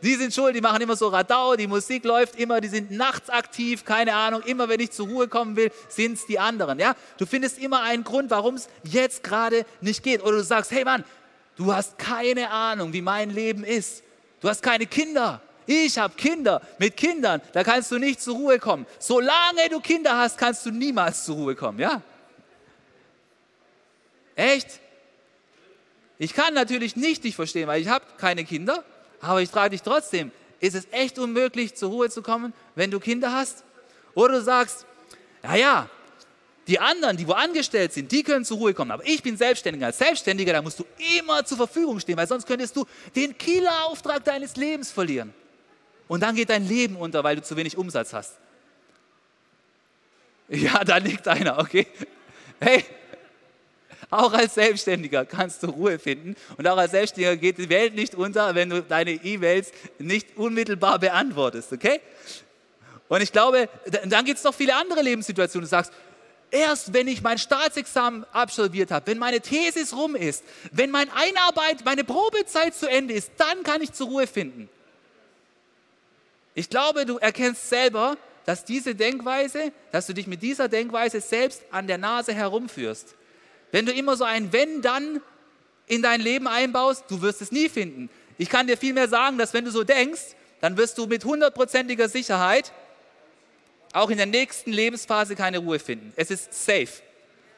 [0.00, 3.28] Die sind schuld, die machen immer so Radau, die Musik läuft immer, die sind nachts
[3.28, 6.78] aktiv, keine Ahnung, immer wenn ich zur Ruhe kommen will, sind es die anderen.
[6.78, 6.94] Ja?
[7.18, 10.22] Du findest immer einen Grund, warum es jetzt gerade nicht geht.
[10.22, 11.04] Oder du sagst, hey Mann,
[11.56, 14.02] du hast keine Ahnung, wie mein Leben ist.
[14.40, 15.42] Du hast keine Kinder.
[15.70, 16.62] Ich habe Kinder.
[16.78, 18.86] Mit Kindern, da kannst du nicht zur Ruhe kommen.
[18.98, 21.78] Solange du Kinder hast, kannst du niemals zur Ruhe kommen.
[21.78, 22.00] Ja?
[24.34, 24.80] Echt?
[26.18, 28.82] Ich kann natürlich nicht dich verstehen, weil ich habe keine Kinder,
[29.20, 32.98] aber ich frage dich trotzdem, ist es echt unmöglich, zur Ruhe zu kommen, wenn du
[32.98, 33.62] Kinder hast?
[34.14, 34.86] Oder du sagst,
[35.42, 35.90] naja,
[36.66, 39.86] die anderen, die wo angestellt sind, die können zur Ruhe kommen, aber ich bin Selbstständiger.
[39.86, 40.86] Als Selbstständiger, da musst du
[41.18, 45.34] immer zur Verfügung stehen, weil sonst könntest du den Killerauftrag deines Lebens verlieren.
[46.08, 48.34] Und dann geht dein Leben unter, weil du zu wenig Umsatz hast.
[50.50, 51.86] Ja, da liegt einer, okay.
[52.58, 52.82] Hey,
[54.08, 58.14] auch als Selbstständiger kannst du Ruhe finden und auch als Selbstständiger geht die Welt nicht
[58.14, 62.00] unter, wenn du deine E-Mails nicht unmittelbar beantwortest, okay?
[63.08, 63.68] Und ich glaube,
[64.06, 65.66] dann gibt es noch viele andere Lebenssituationen.
[65.66, 65.92] Du sagst,
[66.50, 71.84] erst wenn ich mein Staatsexamen absolviert habe, wenn meine Thesis rum ist, wenn meine Einarbeit,
[71.84, 74.68] meine Probezeit zu Ende ist, dann kann ich zur Ruhe finden.
[76.58, 81.62] Ich glaube, du erkennst selber, dass diese Denkweise, dass du dich mit dieser Denkweise selbst
[81.70, 83.14] an der Nase herumführst.
[83.70, 85.20] Wenn du immer so ein Wenn dann
[85.86, 88.10] in dein Leben einbaust, du wirst es nie finden.
[88.38, 92.08] Ich kann dir vielmehr sagen, dass wenn du so denkst, dann wirst du mit hundertprozentiger
[92.08, 92.72] Sicherheit
[93.92, 96.12] auch in der nächsten Lebensphase keine Ruhe finden.
[96.16, 97.04] Es ist safe,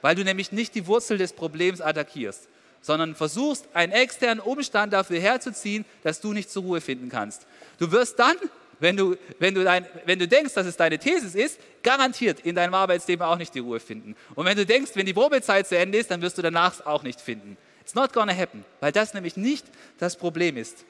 [0.02, 2.50] weil du nämlich nicht die Wurzel des Problems attackierst,
[2.82, 7.46] sondern versuchst, einen externen Umstand dafür herzuziehen, dass du nicht zur Ruhe finden kannst.
[7.78, 8.36] Du wirst dann
[8.80, 12.54] wenn du, wenn, du dein, wenn du denkst, dass es deine Thesis ist, garantiert in
[12.54, 14.16] deinem Arbeitsleben auch nicht die Ruhe finden.
[14.34, 17.02] Und wenn du denkst, wenn die Probezeit zu Ende ist, dann wirst du danach auch
[17.02, 17.56] nicht finden.
[17.82, 19.66] It's not gonna happen, weil das nämlich nicht
[19.98, 20.84] das Problem ist.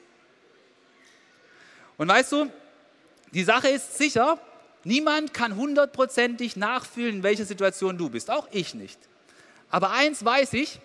[1.97, 2.51] Und weißt du,
[3.33, 4.39] die Sache ist sicher,
[4.83, 8.99] niemand kann hundertprozentig nachfühlen, in welcher Situation du bist, auch ich nicht.
[9.69, 10.79] Aber eins weiß ich,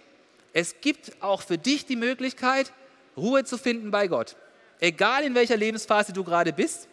[0.53, 2.73] es gibt auch für dich die Möglichkeit,
[3.17, 4.37] Ruhe zu finden bei Gott.
[4.81, 6.89] Egal in welcher Lebensphase du gerade bist.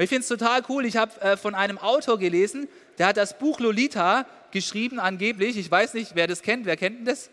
[0.00, 3.18] Und ich finde es total cool, ich habe äh, von einem Autor gelesen, der hat
[3.18, 5.58] das Buch Lolita geschrieben, angeblich.
[5.58, 6.64] Ich weiß nicht, wer das kennt.
[6.64, 7.28] Wer kennt das?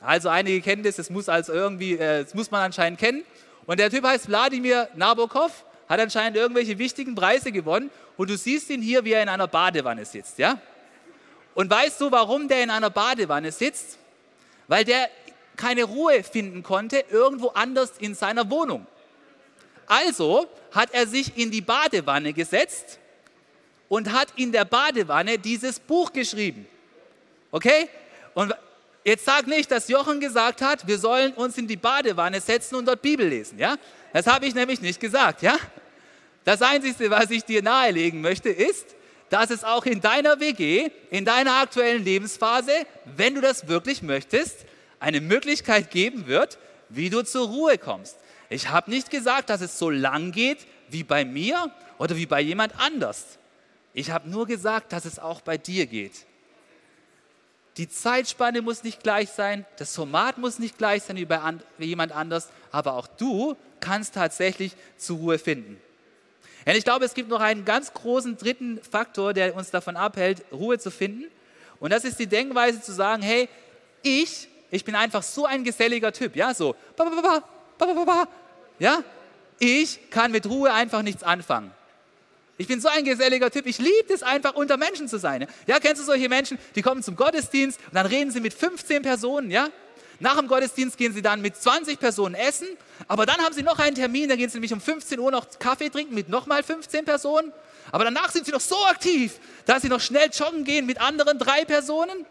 [0.00, 3.24] Also einige kennen das, das muss, also irgendwie, äh, das muss man anscheinend kennen.
[3.66, 7.90] Und der Typ heißt Wladimir Nabokov, hat anscheinend irgendwelche wichtigen Preise gewonnen.
[8.16, 10.38] Und du siehst ihn hier, wie er in einer Badewanne sitzt.
[10.38, 10.60] Ja?
[11.56, 13.98] Und weißt du, warum der in einer Badewanne sitzt?
[14.68, 15.10] Weil der
[15.56, 18.86] keine Ruhe finden konnte, irgendwo anders in seiner Wohnung.
[19.88, 22.98] Also hat er sich in die Badewanne gesetzt
[23.88, 26.66] und hat in der Badewanne dieses Buch geschrieben.
[27.50, 27.88] Okay?
[28.34, 28.54] Und
[29.04, 32.86] jetzt sag nicht, dass Jochen gesagt hat, wir sollen uns in die Badewanne setzen und
[32.86, 33.58] dort Bibel lesen.
[33.58, 33.76] Ja?
[34.12, 35.42] Das habe ich nämlich nicht gesagt.
[35.42, 35.56] Ja?
[36.44, 38.94] Das Einzige, was ich dir nahelegen möchte, ist,
[39.30, 42.72] dass es auch in deiner WG, in deiner aktuellen Lebensphase,
[43.04, 44.64] wenn du das wirklich möchtest,
[45.00, 48.16] eine Möglichkeit geben wird, wie du zur Ruhe kommst.
[48.50, 52.40] Ich habe nicht gesagt, dass es so lang geht wie bei mir oder wie bei
[52.40, 53.38] jemand anders.
[53.92, 56.26] Ich habe nur gesagt, dass es auch bei dir geht.
[57.76, 61.62] Die Zeitspanne muss nicht gleich sein, das Format muss nicht gleich sein wie bei an,
[61.76, 65.80] wie jemand anders, aber auch du kannst tatsächlich zur Ruhe finden.
[66.66, 70.44] Und ich glaube, es gibt noch einen ganz großen dritten Faktor, der uns davon abhält,
[70.52, 71.24] Ruhe zu finden.
[71.78, 73.48] Und das ist die Denkweise zu sagen, hey,
[74.02, 76.76] ich ich bin einfach so ein geselliger Typ, ja, so,
[78.78, 79.02] ja,
[79.58, 81.72] ich kann mit Ruhe einfach nichts anfangen.
[82.58, 83.66] Ich bin so ein geselliger Typ.
[83.66, 85.46] Ich liebe es einfach, unter Menschen zu sein.
[85.66, 89.02] Ja, kennst du solche Menschen, die kommen zum Gottesdienst und dann reden sie mit 15
[89.02, 89.68] Personen, ja?
[90.20, 92.66] Nach dem Gottesdienst gehen sie dann mit 20 Personen essen,
[93.06, 95.46] aber dann haben sie noch einen Termin, da gehen sie nämlich um 15 Uhr noch
[95.60, 97.52] Kaffee trinken mit nochmal 15 Personen.
[97.92, 101.38] Aber danach sind sie noch so aktiv, dass sie noch schnell joggen gehen mit anderen
[101.38, 102.26] drei Personen.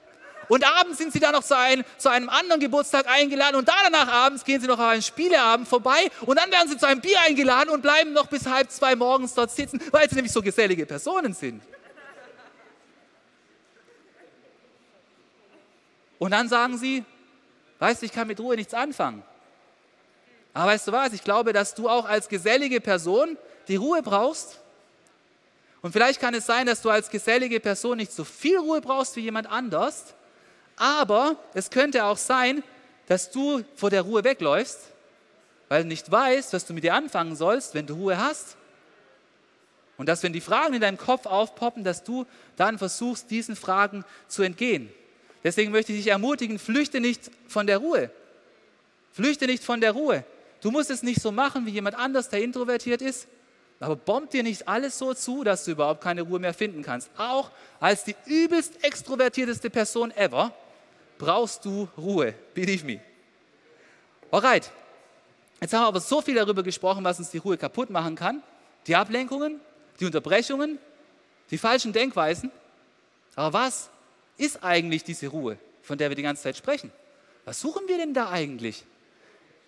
[0.48, 4.08] Und abends sind sie dann noch zu, ein, zu einem anderen Geburtstag eingeladen und danach
[4.08, 7.20] abends gehen sie noch auf einen Spieleabend vorbei und dann werden sie zu einem Bier
[7.22, 10.86] eingeladen und bleiben noch bis halb zwei morgens dort sitzen, weil sie nämlich so gesellige
[10.86, 11.62] Personen sind.
[16.20, 17.04] Und dann sagen sie,
[17.80, 19.24] weißt du, ich kann mit Ruhe nichts anfangen.
[20.54, 24.60] Aber weißt du was, ich glaube, dass du auch als gesellige Person die Ruhe brauchst.
[25.82, 29.16] Und vielleicht kann es sein, dass du als gesellige Person nicht so viel Ruhe brauchst
[29.18, 30.16] wie jemand anders,
[30.78, 32.64] aber es könnte auch sein,
[33.08, 34.80] dass du vor der Ruhe wegläufst,
[35.70, 38.56] weil du nicht weißt, was du mit dir anfangen sollst, wenn du Ruhe hast.
[39.98, 42.26] Und dass, wenn die Fragen in deinem Kopf aufpoppen, dass du
[42.56, 44.92] dann versuchst, diesen Fragen zu entgehen.
[45.44, 48.12] Deswegen möchte ich dich ermutigen, flüchte nicht von der Ruhe.
[49.12, 50.24] Flüchte nicht von der Ruhe.
[50.62, 53.28] du musst es nicht so machen wie jemand anders, der introvertiert ist.
[53.80, 57.10] Aber bombt dir nicht alles so zu, dass du überhaupt keine Ruhe mehr finden kannst.
[57.18, 60.54] Auch als die übelst extrovertierteste Person ever
[61.18, 62.34] brauchst du Ruhe.
[62.54, 63.00] Believe me.
[64.32, 64.72] Alright.
[65.60, 68.44] Jetzt haben wir aber so viel darüber gesprochen, was uns die Ruhe kaputt machen kann.
[68.86, 69.60] Die Ablenkungen,
[70.00, 70.78] die Unterbrechungen,
[71.50, 72.52] die falschen Denkweisen.
[73.36, 73.90] Aber was
[74.38, 76.92] ist eigentlich diese Ruhe, von der wir die ganze Zeit sprechen?
[77.46, 78.84] Was suchen wir denn da eigentlich?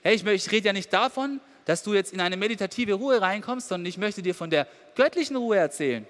[0.01, 3.67] Hey, ich, ich rede ja nicht davon, dass du jetzt in eine meditative Ruhe reinkommst,
[3.67, 6.07] sondern ich möchte dir von der göttlichen Ruhe erzählen.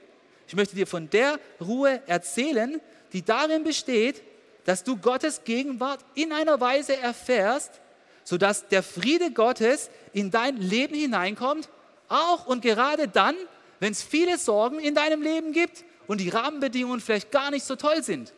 [0.47, 2.81] Ich möchte dir von der Ruhe erzählen,
[3.13, 4.21] die darin besteht,
[4.69, 7.81] dass du Gottes Gegenwart in einer Weise erfährst,
[8.23, 11.69] sodass der Friede Gottes in dein Leben hineinkommt,
[12.07, 13.35] auch und gerade dann,
[13.79, 17.77] wenn es viele Sorgen in deinem Leben gibt und die Rahmenbedingungen vielleicht gar nicht so
[17.77, 18.31] toll sind.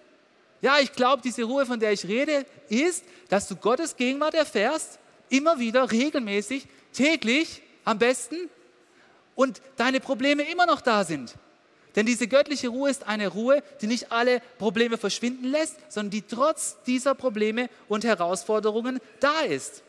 [0.62, 5.00] Ja, ich glaube, diese Ruhe, von der ich rede, ist, dass du Gottes Gegenwart erfährst,
[5.28, 8.50] immer wieder, regelmäßig, täglich am besten
[9.36, 11.36] und deine Probleme immer noch da sind.
[11.96, 16.22] Denn diese göttliche Ruhe ist eine Ruhe, die nicht alle Probleme verschwinden lässt, sondern die
[16.22, 19.84] trotz dieser Probleme und Herausforderungen da ist.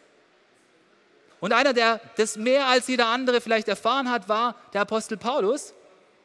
[1.40, 5.74] Und einer, der das mehr als jeder andere vielleicht erfahren hat, war der Apostel Paulus.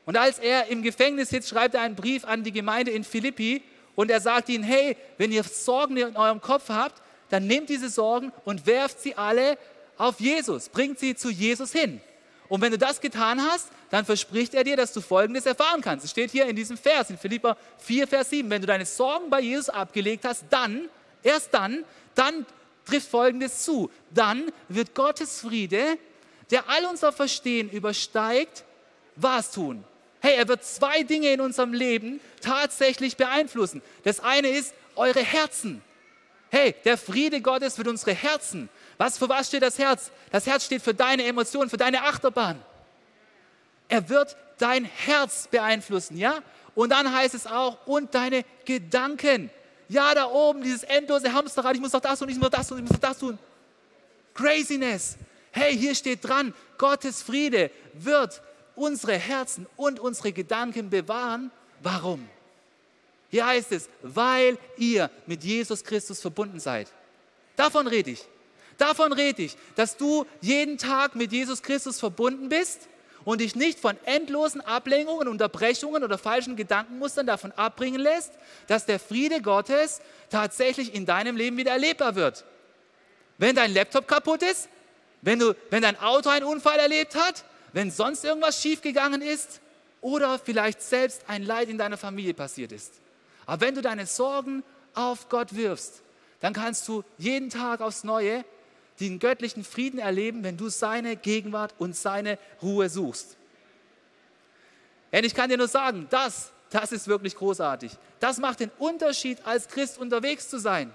[0.06, 3.64] Und als er im Gefängnis sitzt, schreibt er einen Brief an die Gemeinde in Philippi
[3.96, 7.90] und er sagt ihnen, hey, wenn ihr Sorgen in eurem Kopf habt, dann nehmt diese
[7.90, 9.58] Sorgen und werft sie alle
[9.98, 12.00] auf Jesus, bringt sie zu Jesus hin.
[12.50, 16.06] Und wenn du das getan hast, dann verspricht er dir, dass du Folgendes erfahren kannst.
[16.06, 18.50] Es steht hier in diesem Vers, in Philippa 4, Vers 7.
[18.50, 20.90] Wenn du deine Sorgen bei Jesus abgelegt hast, dann,
[21.24, 21.84] erst dann,
[22.16, 22.46] dann
[22.86, 23.92] trifft Folgendes zu.
[24.12, 25.98] Dann wird Gottes Friede,
[26.52, 28.64] der all unser Verstehen übersteigt,
[29.16, 29.84] was tun?
[30.20, 33.82] Hey, er wird zwei Dinge in unserem Leben tatsächlich beeinflussen.
[34.04, 35.82] Das eine ist eure Herzen.
[36.50, 38.70] Hey, der Friede Gottes wird unsere Herzen.
[38.98, 40.12] Was für was steht das Herz?
[40.32, 42.60] Das Herz steht für deine Emotionen, für deine Achterbahn.
[43.90, 46.40] Er wird dein Herz beeinflussen, ja?
[46.76, 49.50] Und dann heißt es auch, und deine Gedanken.
[49.90, 52.68] Ja, da oben, dieses endlose Hamsterrad, ich muss doch das tun, ich muss doch das
[52.68, 53.40] tun, ich muss doch das tun.
[54.34, 55.18] Craziness.
[55.52, 58.42] Hey, hier steht dran, Gottes Friede wird
[58.76, 61.52] unsere Herzen und unsere Gedanken bewahren.
[61.82, 62.28] Warum?
[63.30, 66.92] Hier heißt es, weil ihr mit Jesus Christus verbunden seid.
[67.56, 68.24] Davon rede ich.
[68.78, 72.88] Davon rede ich, dass du jeden Tag mit Jesus Christus verbunden bist
[73.26, 78.32] und dich nicht von endlosen Ablenkungen, Unterbrechungen oder falschen Gedankenmustern davon abbringen lässt,
[78.68, 80.00] dass der Friede Gottes
[80.30, 82.46] tatsächlich in deinem Leben wieder erlebbar wird.
[83.38, 84.70] Wenn dein Laptop kaputt ist,
[85.22, 89.60] wenn, du, wenn dein Auto einen Unfall erlebt hat, wenn sonst irgendwas schiefgegangen ist
[90.02, 92.94] oder vielleicht selbst ein Leid in deiner Familie passiert ist.
[93.46, 94.64] Aber wenn du deine Sorgen
[94.94, 96.02] auf Gott wirfst,
[96.40, 98.46] dann kannst du jeden Tag aufs Neue
[99.00, 103.38] den göttlichen Frieden erleben, wenn du seine Gegenwart und seine Ruhe suchst.
[105.12, 107.92] Und ich kann dir nur sagen, das, das ist wirklich großartig.
[108.20, 110.92] Das macht den Unterschied, als Christ unterwegs zu sein.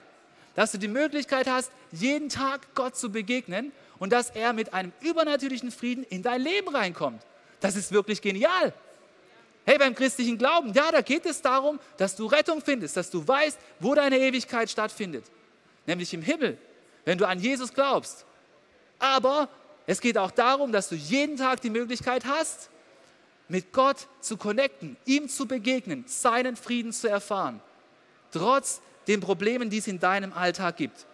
[0.54, 4.92] Dass du die Möglichkeit hast, jeden Tag Gott zu begegnen und dass er mit einem
[5.00, 7.22] übernatürlichen Frieden in dein Leben reinkommt.
[7.60, 8.74] Das ist wirklich genial.
[9.64, 13.26] Hey, beim christlichen Glauben, ja, da geht es darum, dass du Rettung findest, dass du
[13.26, 15.24] weißt, wo deine Ewigkeit stattfindet,
[15.86, 16.58] nämlich im Himmel
[17.04, 18.24] wenn du an Jesus glaubst.
[18.98, 19.48] Aber
[19.86, 22.70] es geht auch darum, dass du jeden Tag die Möglichkeit hast,
[23.48, 27.60] mit Gott zu connecten, ihm zu begegnen, seinen Frieden zu erfahren,
[28.30, 31.06] trotz den Problemen, die es in deinem Alltag gibt.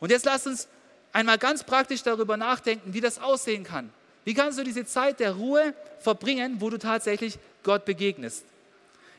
[0.00, 0.68] Und jetzt lass uns
[1.12, 3.92] einmal ganz praktisch darüber nachdenken, wie das aussehen kann.
[4.24, 8.44] Wie kannst du diese Zeit der Ruhe verbringen, wo du tatsächlich Gott begegnest?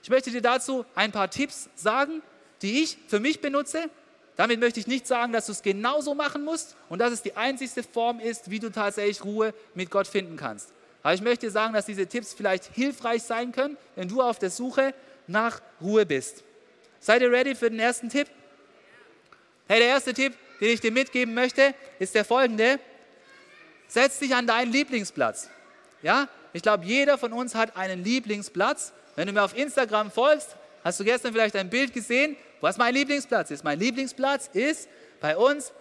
[0.03, 2.21] Ich möchte dir dazu ein paar Tipps sagen,
[2.61, 3.89] die ich für mich benutze
[4.35, 7.37] damit möchte ich nicht sagen, dass du es genauso machen musst und dass es die
[7.37, 10.73] einzigste Form ist, wie du tatsächlich Ruhe mit Gott finden kannst.
[11.03, 14.49] Aber ich möchte sagen, dass diese Tipps vielleicht hilfreich sein können, wenn du auf der
[14.49, 14.93] Suche
[15.27, 16.43] nach Ruhe bist.
[16.99, 18.27] Seid ihr ready für den ersten Tipp?
[19.67, 22.79] Hey, der erste Tipp, den ich dir mitgeben möchte, ist der folgende.
[23.87, 25.49] Setz dich an deinen Lieblingsplatz.
[26.01, 28.91] Ja, ich glaube, jeder von uns hat einen Lieblingsplatz.
[29.15, 32.93] Wenn du mir auf Instagram folgst, hast du gestern vielleicht ein Bild gesehen, was mein
[32.93, 33.63] Lieblingsplatz ist.
[33.63, 34.89] Mein Lieblingsplatz ist
[35.19, 35.71] bei uns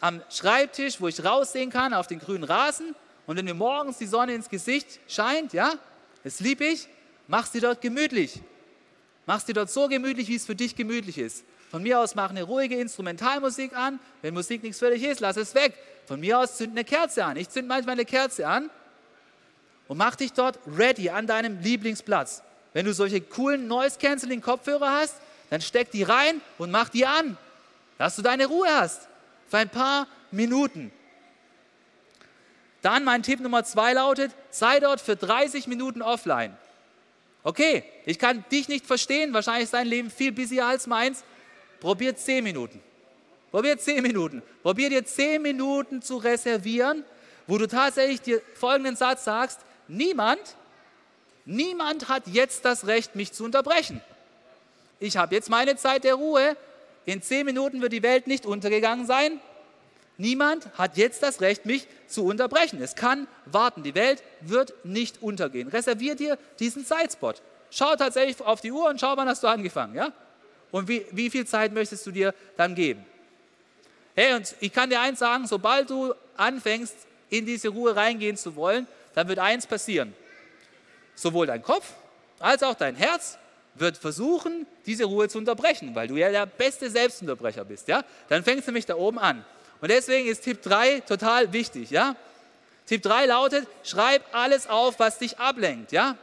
[0.00, 2.94] am Schreibtisch, wo ich raussehen kann auf den grünen Rasen.
[3.26, 5.74] Und wenn mir morgens die Sonne ins Gesicht scheint, ja,
[6.24, 6.88] das liebe ich,
[7.28, 8.40] mach's dir dort gemütlich.
[9.26, 11.44] Mach's dir dort so gemütlich, wie es für dich gemütlich ist.
[11.70, 13.98] Von mir aus mach eine ruhige Instrumentalmusik an.
[14.20, 15.74] Wenn Musik nichts für dich ist, lass es weg.
[16.06, 17.36] Von mir aus zünd eine Kerze an.
[17.36, 18.68] Ich zünd manchmal eine Kerze an
[19.88, 22.42] und mach dich dort ready an deinem Lieblingsplatz.
[22.72, 25.16] Wenn du solche coolen Noise-Canceling-Kopfhörer hast,
[25.52, 27.36] dann steck die rein und mach die an,
[27.98, 29.06] dass du deine Ruhe hast.
[29.50, 30.90] Für ein paar Minuten.
[32.80, 36.56] Dann mein Tipp Nummer zwei lautet, sei dort für 30 Minuten offline.
[37.42, 41.22] Okay, ich kann dich nicht verstehen, wahrscheinlich ist dein Leben viel busier als meins.
[41.80, 42.80] Probier 10 Minuten.
[43.50, 44.42] Probier 10 Minuten.
[44.62, 47.04] Probier dir 10 Minuten zu reservieren,
[47.46, 50.40] wo du tatsächlich dir folgenden Satz sagst, niemand,
[51.44, 54.00] niemand hat jetzt das Recht, mich zu unterbrechen.
[55.02, 56.56] Ich habe jetzt meine Zeit der Ruhe.
[57.06, 59.40] In 10 Minuten wird die Welt nicht untergegangen sein.
[60.16, 62.80] Niemand hat jetzt das Recht, mich zu unterbrechen.
[62.80, 63.82] Es kann warten.
[63.82, 65.66] Die Welt wird nicht untergehen.
[65.66, 67.42] Reservier dir diesen Zeitspot.
[67.72, 69.96] Schau tatsächlich auf die Uhr und schau, wann hast du angefangen.
[69.96, 70.12] Ja?
[70.70, 73.04] Und wie, wie viel Zeit möchtest du dir dann geben?
[74.14, 76.94] Hey, und ich kann dir eins sagen, sobald du anfängst,
[77.28, 80.14] in diese Ruhe reingehen zu wollen, dann wird eins passieren.
[81.16, 81.92] Sowohl dein Kopf
[82.38, 83.38] als auch dein Herz
[83.74, 87.88] wird versuchen, diese Ruhe zu unterbrechen, weil du ja der beste Selbstunterbrecher bist.
[87.88, 88.04] Ja?
[88.28, 89.44] Dann fängst du nämlich da oben an.
[89.80, 91.90] Und deswegen ist Tipp 3 total wichtig.
[91.90, 92.16] Ja?
[92.86, 95.92] Tipp 3 lautet, schreib alles auf, was dich ablenkt.
[95.92, 96.16] Ja?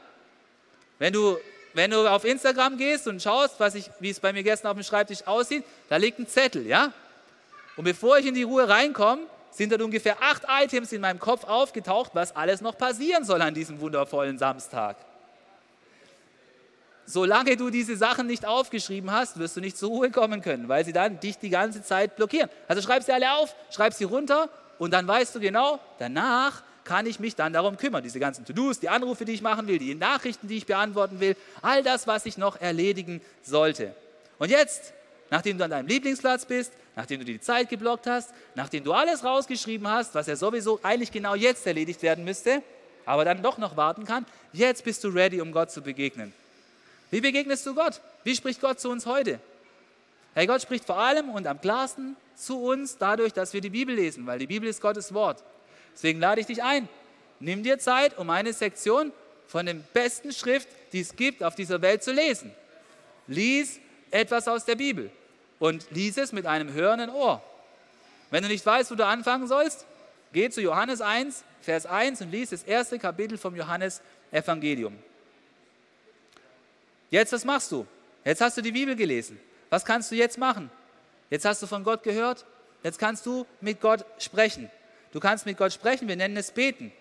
[0.99, 1.37] Wenn, du,
[1.73, 4.77] wenn du auf Instagram gehst und schaust, was ich, wie es bei mir gestern auf
[4.77, 6.67] dem Schreibtisch aussieht, da liegt ein Zettel.
[6.67, 6.93] Ja?
[7.75, 11.43] Und bevor ich in die Ruhe reinkomme, sind dort ungefähr acht Items in meinem Kopf
[11.43, 14.95] aufgetaucht, was alles noch passieren soll an diesem wundervollen Samstag.
[17.11, 20.85] Solange du diese Sachen nicht aufgeschrieben hast, wirst du nicht zur Ruhe kommen können, weil
[20.85, 22.51] sie dann dich die ganze Zeit blockieren.
[22.67, 24.47] Also schreib sie alle auf, schreib sie runter
[24.77, 28.03] und dann weißt du genau, danach kann ich mich dann darum kümmern.
[28.03, 31.35] Diese ganzen To-Dos, die Anrufe, die ich machen will, die Nachrichten, die ich beantworten will,
[31.63, 33.95] all das, was ich noch erledigen sollte.
[34.37, 34.93] Und jetzt,
[35.31, 39.23] nachdem du an deinem Lieblingsplatz bist, nachdem du die Zeit geblockt hast, nachdem du alles
[39.23, 42.61] rausgeschrieben hast, was ja sowieso eigentlich genau jetzt erledigt werden müsste,
[43.07, 46.33] aber dann doch noch warten kann, jetzt bist du ready, um Gott zu begegnen.
[47.11, 48.01] Wie begegnest du Gott?
[48.23, 49.39] Wie spricht Gott zu uns heute?
[50.35, 53.95] Hey, Gott spricht vor allem und am klarsten zu uns dadurch, dass wir die Bibel
[53.95, 55.43] lesen, weil die Bibel ist Gottes Wort.
[55.93, 56.87] Deswegen lade ich dich ein.
[57.39, 59.11] Nimm dir Zeit, um eine Sektion
[59.47, 62.53] von den besten Schrift, die es gibt, auf dieser Welt zu lesen.
[63.27, 63.79] Lies
[64.11, 65.09] etwas aus der Bibel
[65.57, 67.41] und lies es mit einem hörenden Ohr.
[68.29, 69.85] Wenn du nicht weißt, wo du anfangen sollst,
[70.31, 74.01] geh zu Johannes 1, Vers 1 und lies das erste Kapitel vom Johannes
[74.31, 74.97] Evangelium.
[77.09, 77.85] Jetzt, was machst du?
[78.23, 79.39] Jetzt hast du die Bibel gelesen.
[79.69, 80.69] Was kannst du jetzt machen?
[81.29, 82.45] Jetzt hast du von Gott gehört.
[82.83, 84.69] Jetzt kannst du mit Gott sprechen.
[85.11, 86.91] Du kannst mit Gott sprechen, wir nennen es beten.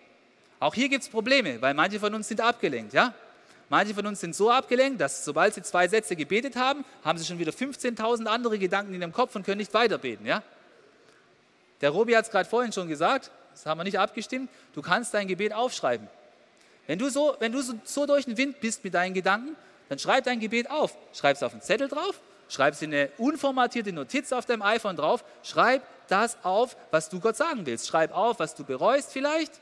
[0.61, 2.93] Auch hier gibt es Probleme, weil manche von uns sind abgelenkt.
[2.93, 3.15] Ja?
[3.69, 7.25] Manche von uns sind so abgelenkt, dass sobald sie zwei Sätze gebetet haben, haben sie
[7.25, 10.27] schon wieder 15.000 andere Gedanken in ihrem Kopf und können nicht weiter beten.
[10.27, 10.43] Ja?
[11.81, 15.15] Der Robi hat es gerade vorhin schon gesagt, das haben wir nicht abgestimmt, du kannst
[15.15, 16.09] dein Gebet aufschreiben.
[16.87, 19.55] Wenn du so, wenn du so, so durch den Wind bist mit deinen Gedanken,
[19.89, 20.97] dann schreib dein Gebet auf.
[21.13, 24.97] Schreib es auf einen Zettel drauf, schreib es in eine unformatierte Notiz auf deinem iPhone
[24.97, 27.87] drauf, schreib das auf, was du Gott sagen willst.
[27.87, 29.61] Schreib auf, was du bereust vielleicht.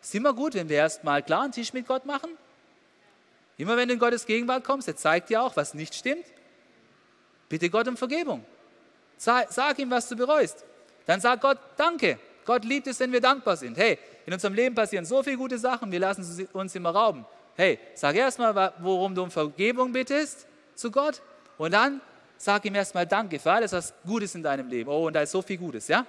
[0.00, 2.30] Ist immer gut, wenn wir erstmal klar einen Tisch mit Gott machen.
[3.56, 6.24] Immer wenn du in Gottes Gegenwart kommst, er zeigt dir auch, was nicht stimmt.
[7.48, 8.44] Bitte Gott um Vergebung.
[9.18, 10.64] Sag, ihm, was du bereust.
[11.06, 12.18] Dann sag Gott Danke.
[12.44, 13.76] Gott liebt es, wenn wir dankbar sind.
[13.76, 17.24] Hey, in unserem Leben passieren so viele gute Sachen, wir lassen uns immer rauben.
[17.56, 21.20] Hey, sag erstmal, worum du um Vergebung bittest zu Gott
[21.58, 22.00] und dann
[22.38, 24.90] sag ihm erstmal Danke für alles, was Gutes in deinem Leben.
[24.90, 26.06] Oh, und da ist so viel Gutes, ja?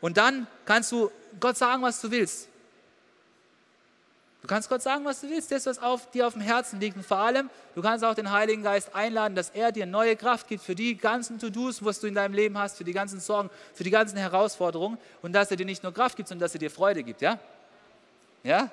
[0.00, 1.10] Und dann kannst du
[1.40, 2.48] Gott sagen, was du willst.
[4.42, 6.96] Du kannst Gott sagen, was du willst, das, was auf dir auf dem Herzen liegt.
[6.96, 10.46] Und vor allem, du kannst auch den Heiligen Geist einladen, dass er dir neue Kraft
[10.46, 13.50] gibt für die ganzen To-Dos, was du in deinem Leben hast, für die ganzen Sorgen,
[13.74, 14.98] für die ganzen Herausforderungen.
[15.22, 17.40] Und dass er dir nicht nur Kraft gibt, sondern dass er dir Freude gibt, ja?
[18.44, 18.70] Ja?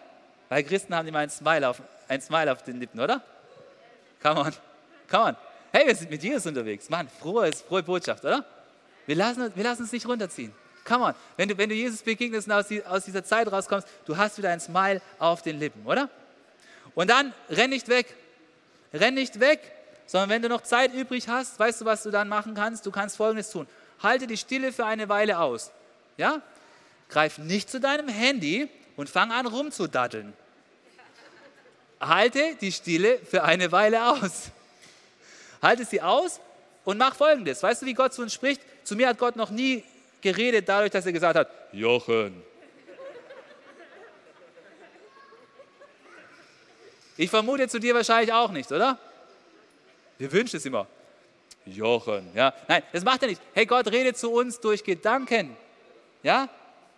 [0.50, 3.22] Weil Christen haben immer ein Smile auf, ein Smile auf den Lippen, oder?
[4.22, 4.54] Come on,
[5.10, 5.36] come on.
[5.72, 6.90] Hey, wir sind mit Jesus unterwegs.
[6.90, 8.46] Mann, frohe, frohe Botschaft, oder?
[9.06, 10.54] Wir lassen, wir lassen uns nicht runterziehen.
[10.86, 11.14] Come on.
[11.38, 14.38] Wenn du, wenn du Jesus begegnest und aus, die, aus dieser Zeit rauskommst, du hast
[14.38, 16.10] wieder ein Smile auf den Lippen, oder?
[16.96, 18.16] Und dann renn nicht weg.
[18.94, 19.60] Renn nicht weg,
[20.06, 22.86] sondern wenn du noch Zeit übrig hast, weißt du, was du dann machen kannst?
[22.86, 23.68] Du kannst Folgendes tun.
[24.02, 25.72] Halte die Stille für eine Weile aus.
[26.18, 26.42] Ja?
[27.10, 30.34] Greif nicht zu deinem Handy und fang an rumzudatteln
[32.08, 34.50] halte die Stille für eine Weile aus.
[35.62, 36.40] Halte sie aus
[36.84, 37.64] und mach folgendes.
[37.64, 38.62] Weißt du, wie Gott zu uns spricht?
[38.84, 39.84] Zu mir hat Gott noch nie
[40.22, 42.44] geredet dadurch, dass er gesagt hat, Jochen.
[47.16, 48.98] Ich vermute zu dir wahrscheinlich auch nicht, oder?
[50.18, 50.88] Wir wünschen es immer.
[51.66, 52.54] Jochen, ja.
[52.68, 53.42] Nein, das macht er nicht.
[53.54, 55.56] Hey, Gott redet zu uns durch Gedanken.
[56.24, 56.50] Ja?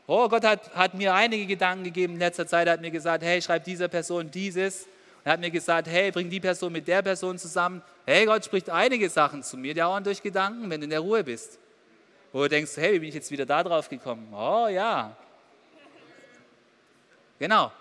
[0.08, 2.68] Oh, Gott hat, hat mir einige Gedanken gegeben in letzter Zeit.
[2.68, 4.88] Er hat mir gesagt, hey, schreib dieser Person dieses.
[5.24, 7.82] Er hat mir gesagt, hey, bring die Person mit der Person zusammen.
[8.06, 11.00] Hey, Gott spricht einige Sachen zu mir, die dauern durch Gedanken, wenn du in der
[11.00, 11.58] Ruhe bist.
[12.32, 14.32] Wo du denkst, hey, wie bin ich jetzt wieder da drauf gekommen?
[14.32, 15.16] Oh ja.
[17.40, 17.72] Genau.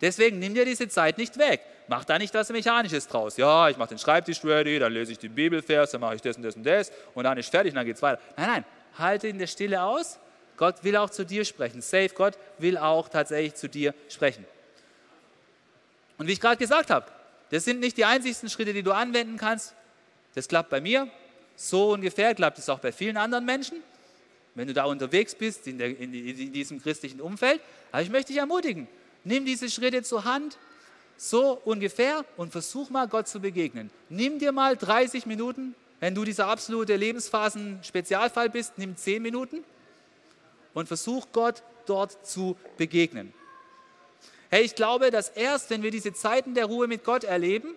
[0.00, 1.60] Deswegen nimm dir diese Zeit nicht weg.
[1.88, 3.36] Mach da nicht was Mechanisches draus.
[3.36, 6.36] Ja, ich mache den Schreibtisch ready, dann lese ich den Bibelvers, dann mache ich das
[6.36, 8.20] und das und das und dann ist fertig und dann geht es weiter.
[8.36, 8.64] Nein, nein,
[8.98, 10.18] halte in der Stille aus.
[10.62, 11.80] Gott will auch zu dir sprechen.
[11.80, 14.44] Safe, Gott will auch tatsächlich zu dir sprechen.
[16.18, 17.04] Und wie ich gerade gesagt habe,
[17.50, 19.74] das sind nicht die einzigsten Schritte, die du anwenden kannst.
[20.36, 21.08] Das klappt bei mir.
[21.56, 23.78] So ungefähr klappt es auch bei vielen anderen Menschen,
[24.54, 27.60] wenn du da unterwegs bist in, der, in, in diesem christlichen Umfeld.
[27.90, 28.86] Aber ich möchte dich ermutigen,
[29.24, 30.58] nimm diese Schritte zur Hand,
[31.16, 33.90] so ungefähr, und versuch mal Gott zu begegnen.
[34.10, 39.64] Nimm dir mal 30 Minuten, wenn du dieser absolute Lebensphasen-Spezialfall bist, nimm 10 Minuten
[40.74, 43.32] und versuch Gott dort zu begegnen.
[44.50, 47.74] Hey, ich glaube, dass erst, wenn wir diese Zeiten der Ruhe mit Gott erleben,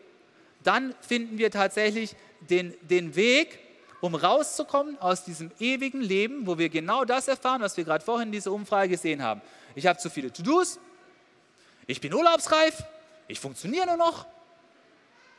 [0.63, 2.15] dann finden wir tatsächlich
[2.49, 3.59] den, den Weg,
[4.01, 8.27] um rauszukommen aus diesem ewigen Leben, wo wir genau das erfahren, was wir gerade vorhin
[8.27, 9.41] in dieser Umfrage gesehen haben.
[9.73, 10.79] Ich habe zu viele To-Dos,
[11.87, 12.83] ich bin urlaubsreif,
[13.27, 14.25] ich funktioniere nur noch.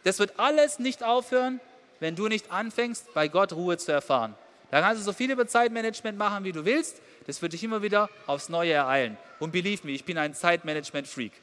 [0.05, 1.61] Das wird alles nicht aufhören,
[2.01, 4.35] wenn du nicht anfängst, bei Gott Ruhe zu erfahren.
[4.71, 7.01] Da kannst du so viel über Zeitmanagement machen, wie du willst.
[7.27, 9.17] Das wird dich immer wieder aufs Neue ereilen.
[9.39, 11.33] Und believe me, ich bin ein Zeitmanagement-Freak.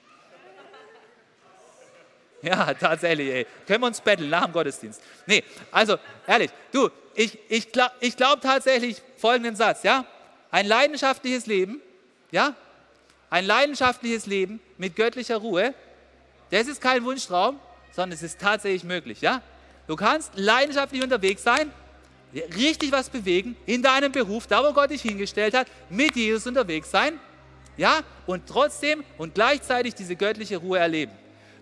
[2.42, 3.48] Ja, tatsächlich, ey.
[3.66, 5.02] Können wir uns betteln nach dem Gottesdienst?
[5.26, 5.98] Nee, also,
[6.28, 10.06] ehrlich, du, ich, ich glaube ich glaub tatsächlich folgenden Satz, ja?
[10.52, 11.82] Ein leidenschaftliches Leben,
[12.32, 12.54] ja?
[13.30, 15.74] Ein leidenschaftliches Leben mit göttlicher Ruhe,
[16.52, 17.60] das ist kein Wunschtraum,
[17.94, 19.42] sondern es ist tatsächlich möglich, ja?
[19.88, 21.72] Du kannst leidenschaftlich unterwegs sein,
[22.34, 26.90] richtig was bewegen in deinem Beruf, da wo Gott dich hingestellt hat, mit Jesus unterwegs
[26.90, 27.20] sein,
[27.78, 31.12] ja, und trotzdem und gleichzeitig diese göttliche Ruhe erleben.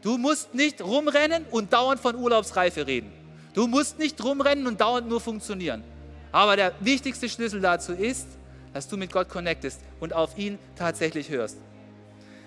[0.02, 3.12] Du musst nicht rumrennen und dauernd von Urlaubsreife reden.
[3.54, 5.84] Du musst nicht rumrennen und dauernd nur funktionieren.
[6.32, 8.28] Aber der wichtigste Schlüssel dazu ist,
[8.74, 11.58] dass du mit Gott connectest und auf ihn tatsächlich hörst.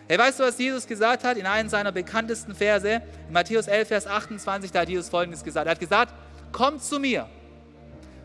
[0.09, 3.03] Hey, weißt du, was Jesus gesagt hat in einem seiner bekanntesten Verse?
[3.27, 5.67] In Matthäus 11, Vers 28, da hat Jesus Folgendes gesagt.
[5.67, 6.15] Er hat gesagt,
[6.53, 7.29] kommt zu mir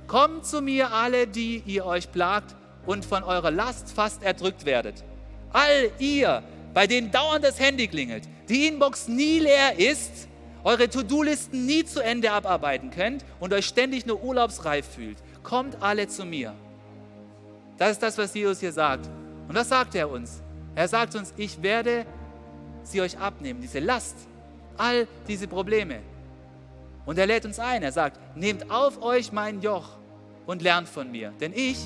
[0.10, 2.56] Kommt zu mir alle, die ihr euch plagt
[2.88, 5.04] und von eurer Last fast erdrückt werdet.
[5.54, 6.42] All ihr,
[6.74, 10.28] bei denen dauernd das Handy klingelt, die Inbox nie leer ist,
[10.64, 16.08] eure To-Do-Listen nie zu Ende abarbeiten könnt und euch ständig nur urlaubsreif fühlt, kommt alle
[16.08, 16.56] zu mir.
[17.78, 19.08] Das ist das, was Jesus hier sagt.
[19.48, 20.42] Und das sagt er uns.
[20.74, 22.08] Er sagt uns, ich werde
[22.82, 24.16] sie euch abnehmen, diese Last,
[24.76, 26.00] all diese Probleme.
[27.06, 29.99] Und er lädt uns ein, er sagt, nehmt auf euch mein Joch
[30.50, 31.32] und lernt von mir.
[31.40, 31.78] Denn ich,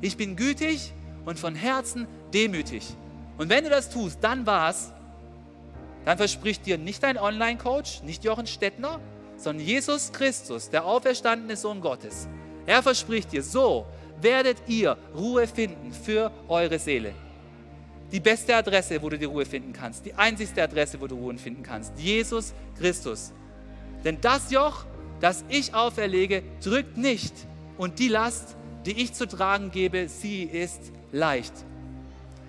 [0.00, 0.94] ich bin gütig
[1.26, 2.82] und von Herzen demütig.
[3.36, 4.90] Und wenn du das tust, dann war's,
[6.06, 9.00] dann verspricht dir nicht dein Online-Coach, nicht Jochen Stettner,
[9.36, 12.26] sondern Jesus Christus, der auferstandene Sohn Gottes.
[12.64, 13.84] Er verspricht dir, so
[14.22, 17.12] werdet ihr Ruhe finden für eure Seele.
[18.12, 21.36] Die beste Adresse, wo du die Ruhe finden kannst, die einzigste Adresse, wo du Ruhe
[21.36, 23.34] finden kannst, Jesus Christus.
[24.04, 24.86] Denn das Joch,
[25.20, 27.34] das ich auferlege, drückt nicht,
[27.78, 30.80] und die Last, die ich zu tragen gebe, sie ist
[31.12, 31.52] leicht.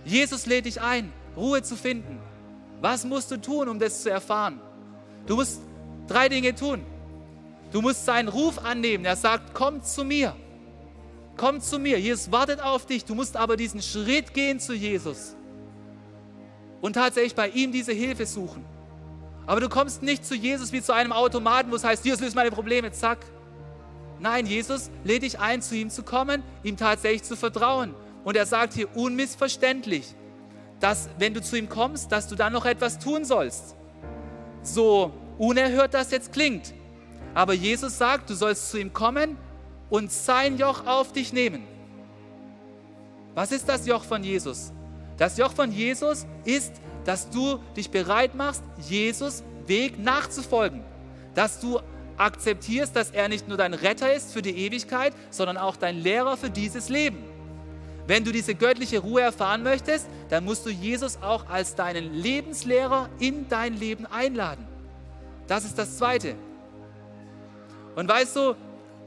[0.06, 2.20] Jesus lädt dich ein, Ruhe zu finden.
[2.82, 4.62] Was musst du tun, um das zu erfahren?
[5.26, 5.62] Du musst
[6.08, 6.84] drei Dinge tun.
[7.72, 9.04] Du musst seinen Ruf annehmen.
[9.04, 10.36] Er sagt, komm zu mir.
[11.36, 12.00] Komm zu mir.
[12.00, 13.04] Jesus wartet auf dich.
[13.04, 15.36] Du musst aber diesen Schritt gehen zu Jesus
[16.82, 18.64] und tatsächlich bei ihm diese Hilfe suchen.
[19.46, 22.36] Aber du kommst nicht zu Jesus wie zu einem Automaten, wo es heißt, Jesus löst
[22.36, 23.20] meine Probleme, zack.
[24.20, 27.94] Nein, Jesus lädt dich ein, zu ihm zu kommen, ihm tatsächlich zu vertrauen.
[28.24, 30.16] Und er sagt hier unmissverständlich,
[30.80, 33.76] dass wenn du zu ihm kommst, dass du dann noch etwas tun sollst.
[34.62, 36.74] So unerhört das jetzt klingt.
[37.34, 39.38] Aber Jesus sagt, du sollst zu ihm kommen
[39.90, 41.64] und sein Joch auf dich nehmen.
[43.36, 44.72] Was ist das Joch von Jesus?
[45.18, 46.74] Das Joch von Jesus ist,
[47.06, 50.84] dass du dich bereit machst, Jesus Weg nachzufolgen.
[51.36, 51.80] Dass du
[52.18, 56.38] akzeptierst, dass er nicht nur dein Retter ist für die Ewigkeit, sondern auch dein Lehrer
[56.38, 57.24] für dieses Leben.
[58.08, 63.10] Wenn du diese göttliche Ruhe erfahren möchtest, dann musst du Jesus auch als deinen Lebenslehrer
[63.20, 64.66] in dein Leben einladen.
[65.48, 66.36] Das ist das Zweite.
[67.96, 68.56] Und weißt du,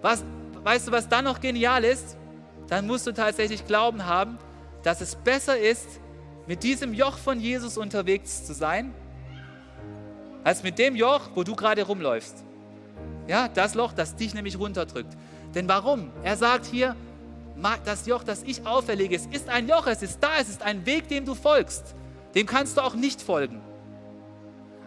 [0.03, 0.23] was,
[0.63, 2.17] weißt du, was dann noch genial ist?
[2.69, 4.39] Dann musst du tatsächlich Glauben haben,
[4.83, 5.89] dass es besser ist,
[6.47, 8.95] mit diesem Joch von Jesus unterwegs zu sein,
[10.45, 12.45] als mit dem Joch, wo du gerade rumläufst.
[13.31, 15.17] Ja, das Loch, das dich nämlich runterdrückt.
[15.55, 16.11] Denn warum?
[16.25, 16.97] Er sagt hier,
[17.85, 20.85] das Joch, das ich auferlege, es ist ein Joch, es ist da, es ist ein
[20.85, 21.95] Weg, dem du folgst.
[22.35, 23.61] Dem kannst du auch nicht folgen.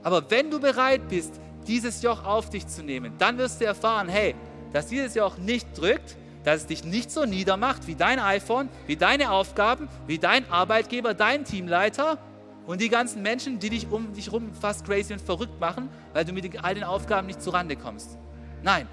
[0.04, 4.10] Aber wenn du bereit bist, dieses Joch auf dich zu nehmen, dann wirst du erfahren,
[4.10, 4.36] hey,
[4.74, 8.98] dass dieses Joch nicht drückt, dass es dich nicht so niedermacht wie dein iPhone, wie
[8.98, 12.18] deine Aufgaben, wie dein Arbeitgeber, dein Teamleiter,
[12.66, 16.26] und die ganzen Menschen, die dich um dich rum fast crazy und verrückt machen, weil
[16.26, 18.18] du mit all den Aufgaben nicht zurande kommst.
[18.64, 18.88] Nein,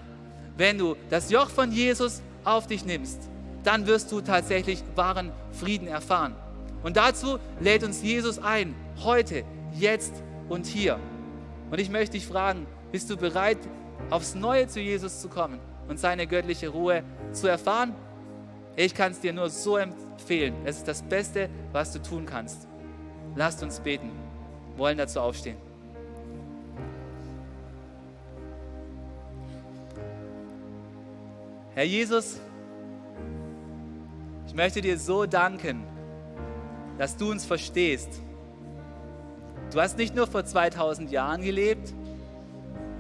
[0.56, 3.30] wenn du das Joch von Jesus auf dich nimmst,
[3.62, 6.34] dann wirst du tatsächlich wahren Frieden erfahren.
[6.82, 10.98] Und dazu lädt uns Jesus ein, heute, jetzt und hier.
[11.70, 13.58] Und ich möchte dich fragen, bist du bereit,
[14.08, 17.94] aufs Neue zu Jesus zu kommen und seine göttliche Ruhe zu erfahren?
[18.76, 20.54] Ich kann es dir nur so empfehlen.
[20.64, 22.66] Es ist das Beste, was du tun kannst.
[23.36, 24.10] Lasst uns beten.
[24.76, 25.69] wollen dazu aufstehen.
[31.80, 32.38] Herr Jesus,
[34.46, 35.82] ich möchte dir so danken,
[36.98, 38.20] dass du uns verstehst.
[39.72, 41.94] Du hast nicht nur vor 2000 Jahren gelebt,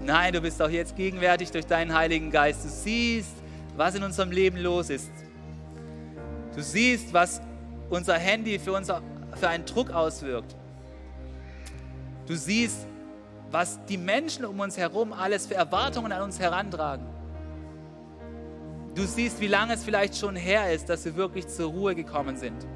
[0.00, 2.64] nein, du bist auch jetzt gegenwärtig durch deinen Heiligen Geist.
[2.64, 3.34] Du siehst,
[3.76, 5.10] was in unserem Leben los ist.
[6.56, 7.42] Du siehst, was
[7.90, 9.02] unser Handy für, unser,
[9.36, 10.56] für einen Druck auswirkt.
[12.26, 12.86] Du siehst,
[13.50, 17.19] was die Menschen um uns herum alles für Erwartungen an uns herantragen.
[18.94, 22.36] Du siehst, wie lange es vielleicht schon her ist, dass wir wirklich zur Ruhe gekommen
[22.36, 22.66] sind.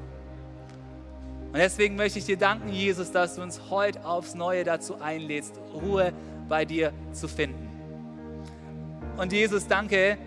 [1.47, 5.59] Und deswegen möchte ich dir danken, Jesus, dass du uns heute aufs Neue dazu einlädst,
[5.73, 6.13] Ruhe
[6.47, 7.69] bei dir zu finden.
[9.17, 10.17] Und Jesus, danke,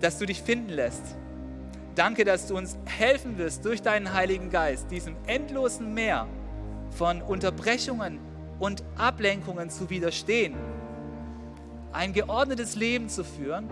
[0.00, 1.16] dass du dich finden lässt.
[1.94, 6.26] Danke, dass du uns helfen wirst, durch deinen Heiligen Geist diesem endlosen Meer
[6.90, 8.18] von Unterbrechungen
[8.58, 10.54] und Ablenkungen zu widerstehen,
[11.92, 13.68] ein geordnetes Leben zu führen,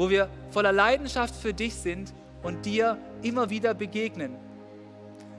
[0.00, 4.34] wo wir voller Leidenschaft für dich sind und dir immer wieder begegnen.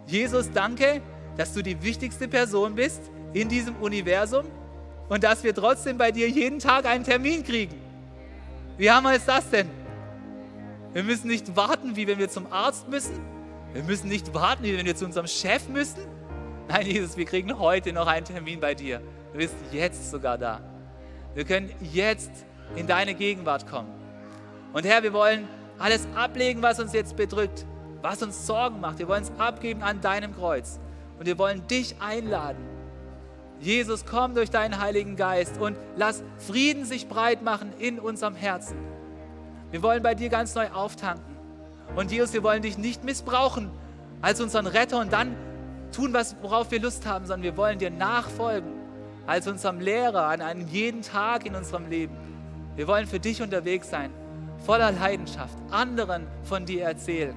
[0.05, 1.01] Jesus, danke,
[1.35, 3.01] dass du die wichtigste Person bist
[3.33, 4.45] in diesem Universum
[5.09, 7.75] und dass wir trotzdem bei dir jeden Tag einen Termin kriegen.
[8.77, 9.67] Wie hammer ist das denn?
[10.93, 13.19] Wir müssen nicht warten, wie wenn wir zum Arzt müssen.
[13.73, 16.05] Wir müssen nicht warten, wie wenn wir zu unserem Chef müssen.
[16.67, 19.01] Nein, Jesus, wir kriegen heute noch einen Termin bei dir.
[19.31, 20.61] Du bist jetzt sogar da.
[21.33, 22.29] Wir können jetzt
[22.75, 24.00] in deine Gegenwart kommen.
[24.73, 25.47] Und Herr, wir wollen
[25.79, 27.65] alles ablegen, was uns jetzt bedrückt,
[28.01, 28.99] was uns Sorgen macht.
[28.99, 30.79] Wir wollen es abgeben an deinem Kreuz.
[31.19, 32.71] Und wir wollen dich einladen.
[33.59, 38.75] Jesus, komm durch deinen Heiligen Geist und lass Frieden sich breit machen in unserem Herzen.
[39.69, 41.35] Wir wollen bei dir ganz neu auftanken.
[41.95, 43.69] Und Jesus, wir wollen dich nicht missbrauchen
[44.21, 45.35] als unseren Retter und dann
[45.91, 48.71] tun, worauf wir Lust haben, sondern wir wollen dir nachfolgen
[49.27, 52.15] als unserem Lehrer an einem jeden Tag in unserem Leben.
[52.75, 54.11] Wir wollen für dich unterwegs sein,
[54.61, 57.35] voller Leidenschaft, anderen von dir erzählen.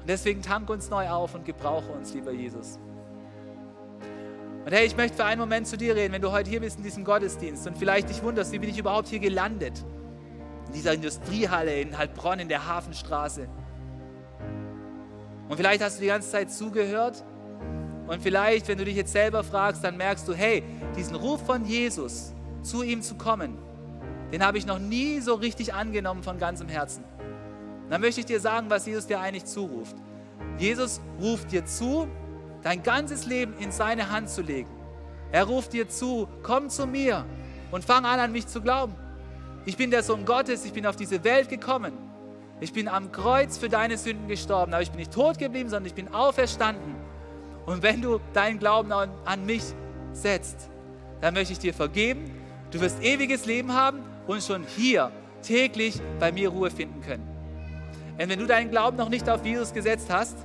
[0.00, 2.78] Und deswegen tank uns neu auf und gebrauche uns, lieber Jesus.
[4.64, 6.78] Und hey, ich möchte für einen Moment zu dir reden, wenn du heute hier bist
[6.78, 9.84] in diesem Gottesdienst und vielleicht dich wunderst, wie bin ich überhaupt hier gelandet?
[10.74, 13.48] dieser Industriehalle in Heilbronn in der Hafenstraße.
[15.48, 17.24] Und vielleicht hast du die ganze Zeit zugehört
[18.06, 20.62] und vielleicht, wenn du dich jetzt selber fragst, dann merkst du, hey,
[20.96, 23.58] diesen Ruf von Jesus, zu ihm zu kommen,
[24.32, 27.04] den habe ich noch nie so richtig angenommen von ganzem Herzen.
[27.90, 29.96] dann möchte ich dir sagen, was Jesus dir eigentlich zuruft.
[30.58, 32.08] Jesus ruft dir zu,
[32.62, 34.70] dein ganzes Leben in seine Hand zu legen.
[35.32, 37.24] Er ruft dir zu, komm zu mir
[37.70, 38.94] und fang an, an mich zu glauben.
[39.66, 41.92] Ich bin der Sohn Gottes, ich bin auf diese Welt gekommen.
[42.60, 45.86] Ich bin am Kreuz für deine Sünden gestorben, aber ich bin nicht tot geblieben, sondern
[45.86, 46.94] ich bin auferstanden.
[47.66, 49.62] Und wenn du deinen Glauben an, mich
[50.12, 50.70] setzt,
[51.20, 52.30] dann möchte ich dir vergeben.
[52.70, 55.10] Du wirst ewiges Leben haben und schon hier
[55.42, 57.26] täglich bei mir Ruhe finden können.
[58.18, 60.36] Und wenn du deinen Glauben noch nicht auf Jesus gesetzt hast,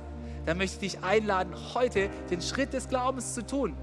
[0.46, 3.76] dann möchte ich dich einladen, heute den Schritt des Glaubens zu tun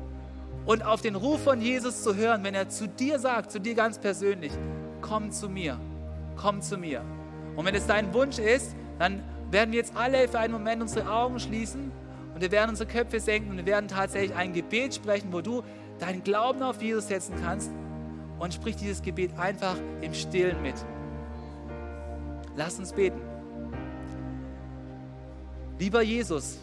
[0.65, 3.75] und auf den Ruf von Jesus zu hören, wenn er zu dir sagt, zu dir
[3.75, 4.51] ganz persönlich,
[5.01, 5.79] komm zu mir,
[6.35, 7.01] komm zu mir.
[7.55, 11.09] Und wenn es dein Wunsch ist, dann werden wir jetzt alle für einen Moment unsere
[11.09, 11.91] Augen schließen
[12.33, 15.63] und wir werden unsere Köpfe senken und wir werden tatsächlich ein Gebet sprechen, wo du
[15.99, 17.71] deinen Glauben auf Jesus setzen kannst
[18.39, 20.75] und sprich dieses Gebet einfach im Stillen mit.
[22.55, 23.21] Lass uns beten.
[25.79, 26.57] Lieber Jesus,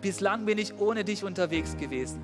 [0.00, 2.20] bislang bin ich ohne dich unterwegs gewesen,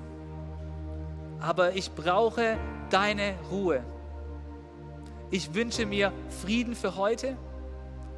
[1.39, 2.57] aber ich brauche
[2.89, 3.81] deine Ruhe.
[5.31, 7.37] Ich wünsche mir Frieden für heute,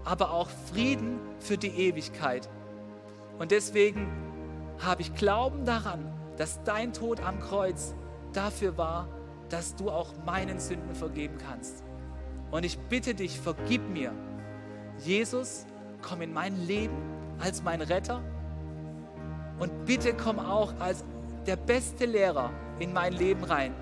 [0.05, 2.49] aber auch Frieden für die Ewigkeit.
[3.37, 4.07] Und deswegen
[4.79, 7.93] habe ich Glauben daran, dass dein Tod am Kreuz
[8.33, 9.07] dafür war,
[9.51, 11.83] dass du auch meinen Sünden vergeben kannst.
[12.51, 14.13] Und ich bitte dich, vergib mir.
[14.99, 15.65] Jesus,
[16.01, 16.95] komm in mein Leben
[17.39, 18.21] als mein Retter
[19.59, 21.03] und bitte komm auch als
[21.45, 23.73] der beste Lehrer in mein Leben rein.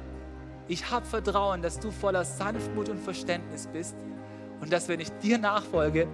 [0.67, 3.95] Ich habe Vertrauen, dass du voller Sanftmut und Verständnis bist
[4.61, 6.07] und dass, wenn ich dir nachfolge,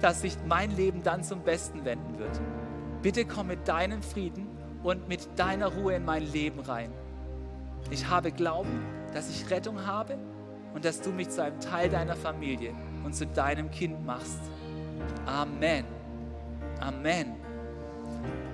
[0.00, 2.40] dass sich mein Leben dann zum Besten wenden wird.
[3.02, 4.48] bitte komm mit deinem Frieden
[4.82, 6.92] und mit deiner Ruhe in mein Leben rein.
[7.90, 8.84] Ich habe Glauben,
[9.14, 10.18] dass ich Rettung habe
[10.74, 12.72] und dass du mich zu einem Teil deiner Familie
[13.04, 14.40] und zu deinem Kind machst.
[15.24, 15.84] Amen.
[16.80, 17.36] Amen.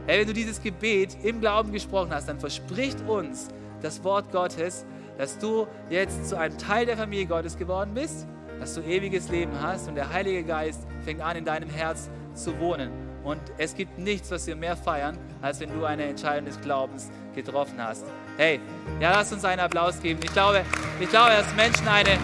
[0.07, 3.49] Hey, wenn du dieses Gebet im Glauben gesprochen hast, dann verspricht uns
[3.81, 4.85] das Wort Gottes,
[5.17, 8.27] dass du jetzt zu einem Teil der Familie Gottes geworden bist,
[8.61, 12.59] dass du ewiges Leben hast und der Heilige Geist fängt an, in deinem Herz zu
[12.61, 12.91] wohnen.
[13.25, 17.11] Und es gibt nichts, was wir mehr feiern, als wenn du eine Entscheidung des Glaubens
[17.35, 18.05] getroffen hast.
[18.43, 18.59] Hey,
[18.99, 20.19] ja, lass uns einen Applaus geben.
[20.25, 20.65] Ich glaube,
[20.99, 22.19] ich glaube, dass Menschen eine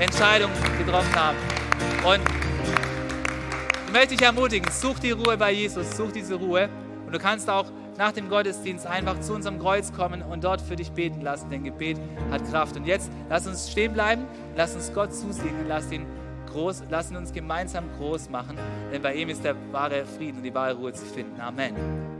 [0.00, 1.36] Entscheidung getroffen haben.
[2.04, 2.20] Und
[3.86, 6.68] ich möchte dich ermutigen, such die Ruhe bei Jesus, such diese Ruhe.
[7.06, 7.66] Und du kannst auch
[7.96, 11.62] nach dem Gottesdienst einfach zu unserem Kreuz kommen und dort für dich beten lassen, denn
[11.62, 12.00] Gebet
[12.32, 12.76] hat Kraft.
[12.76, 14.24] Und jetzt lass uns stehen bleiben,
[14.56, 16.04] lass uns Gott zusingen, lass ihn
[16.50, 18.58] groß, lassen uns gemeinsam groß machen,
[18.92, 21.40] denn bei ihm ist der wahre Frieden und die wahre Ruhe zu finden.
[21.40, 22.19] Amen.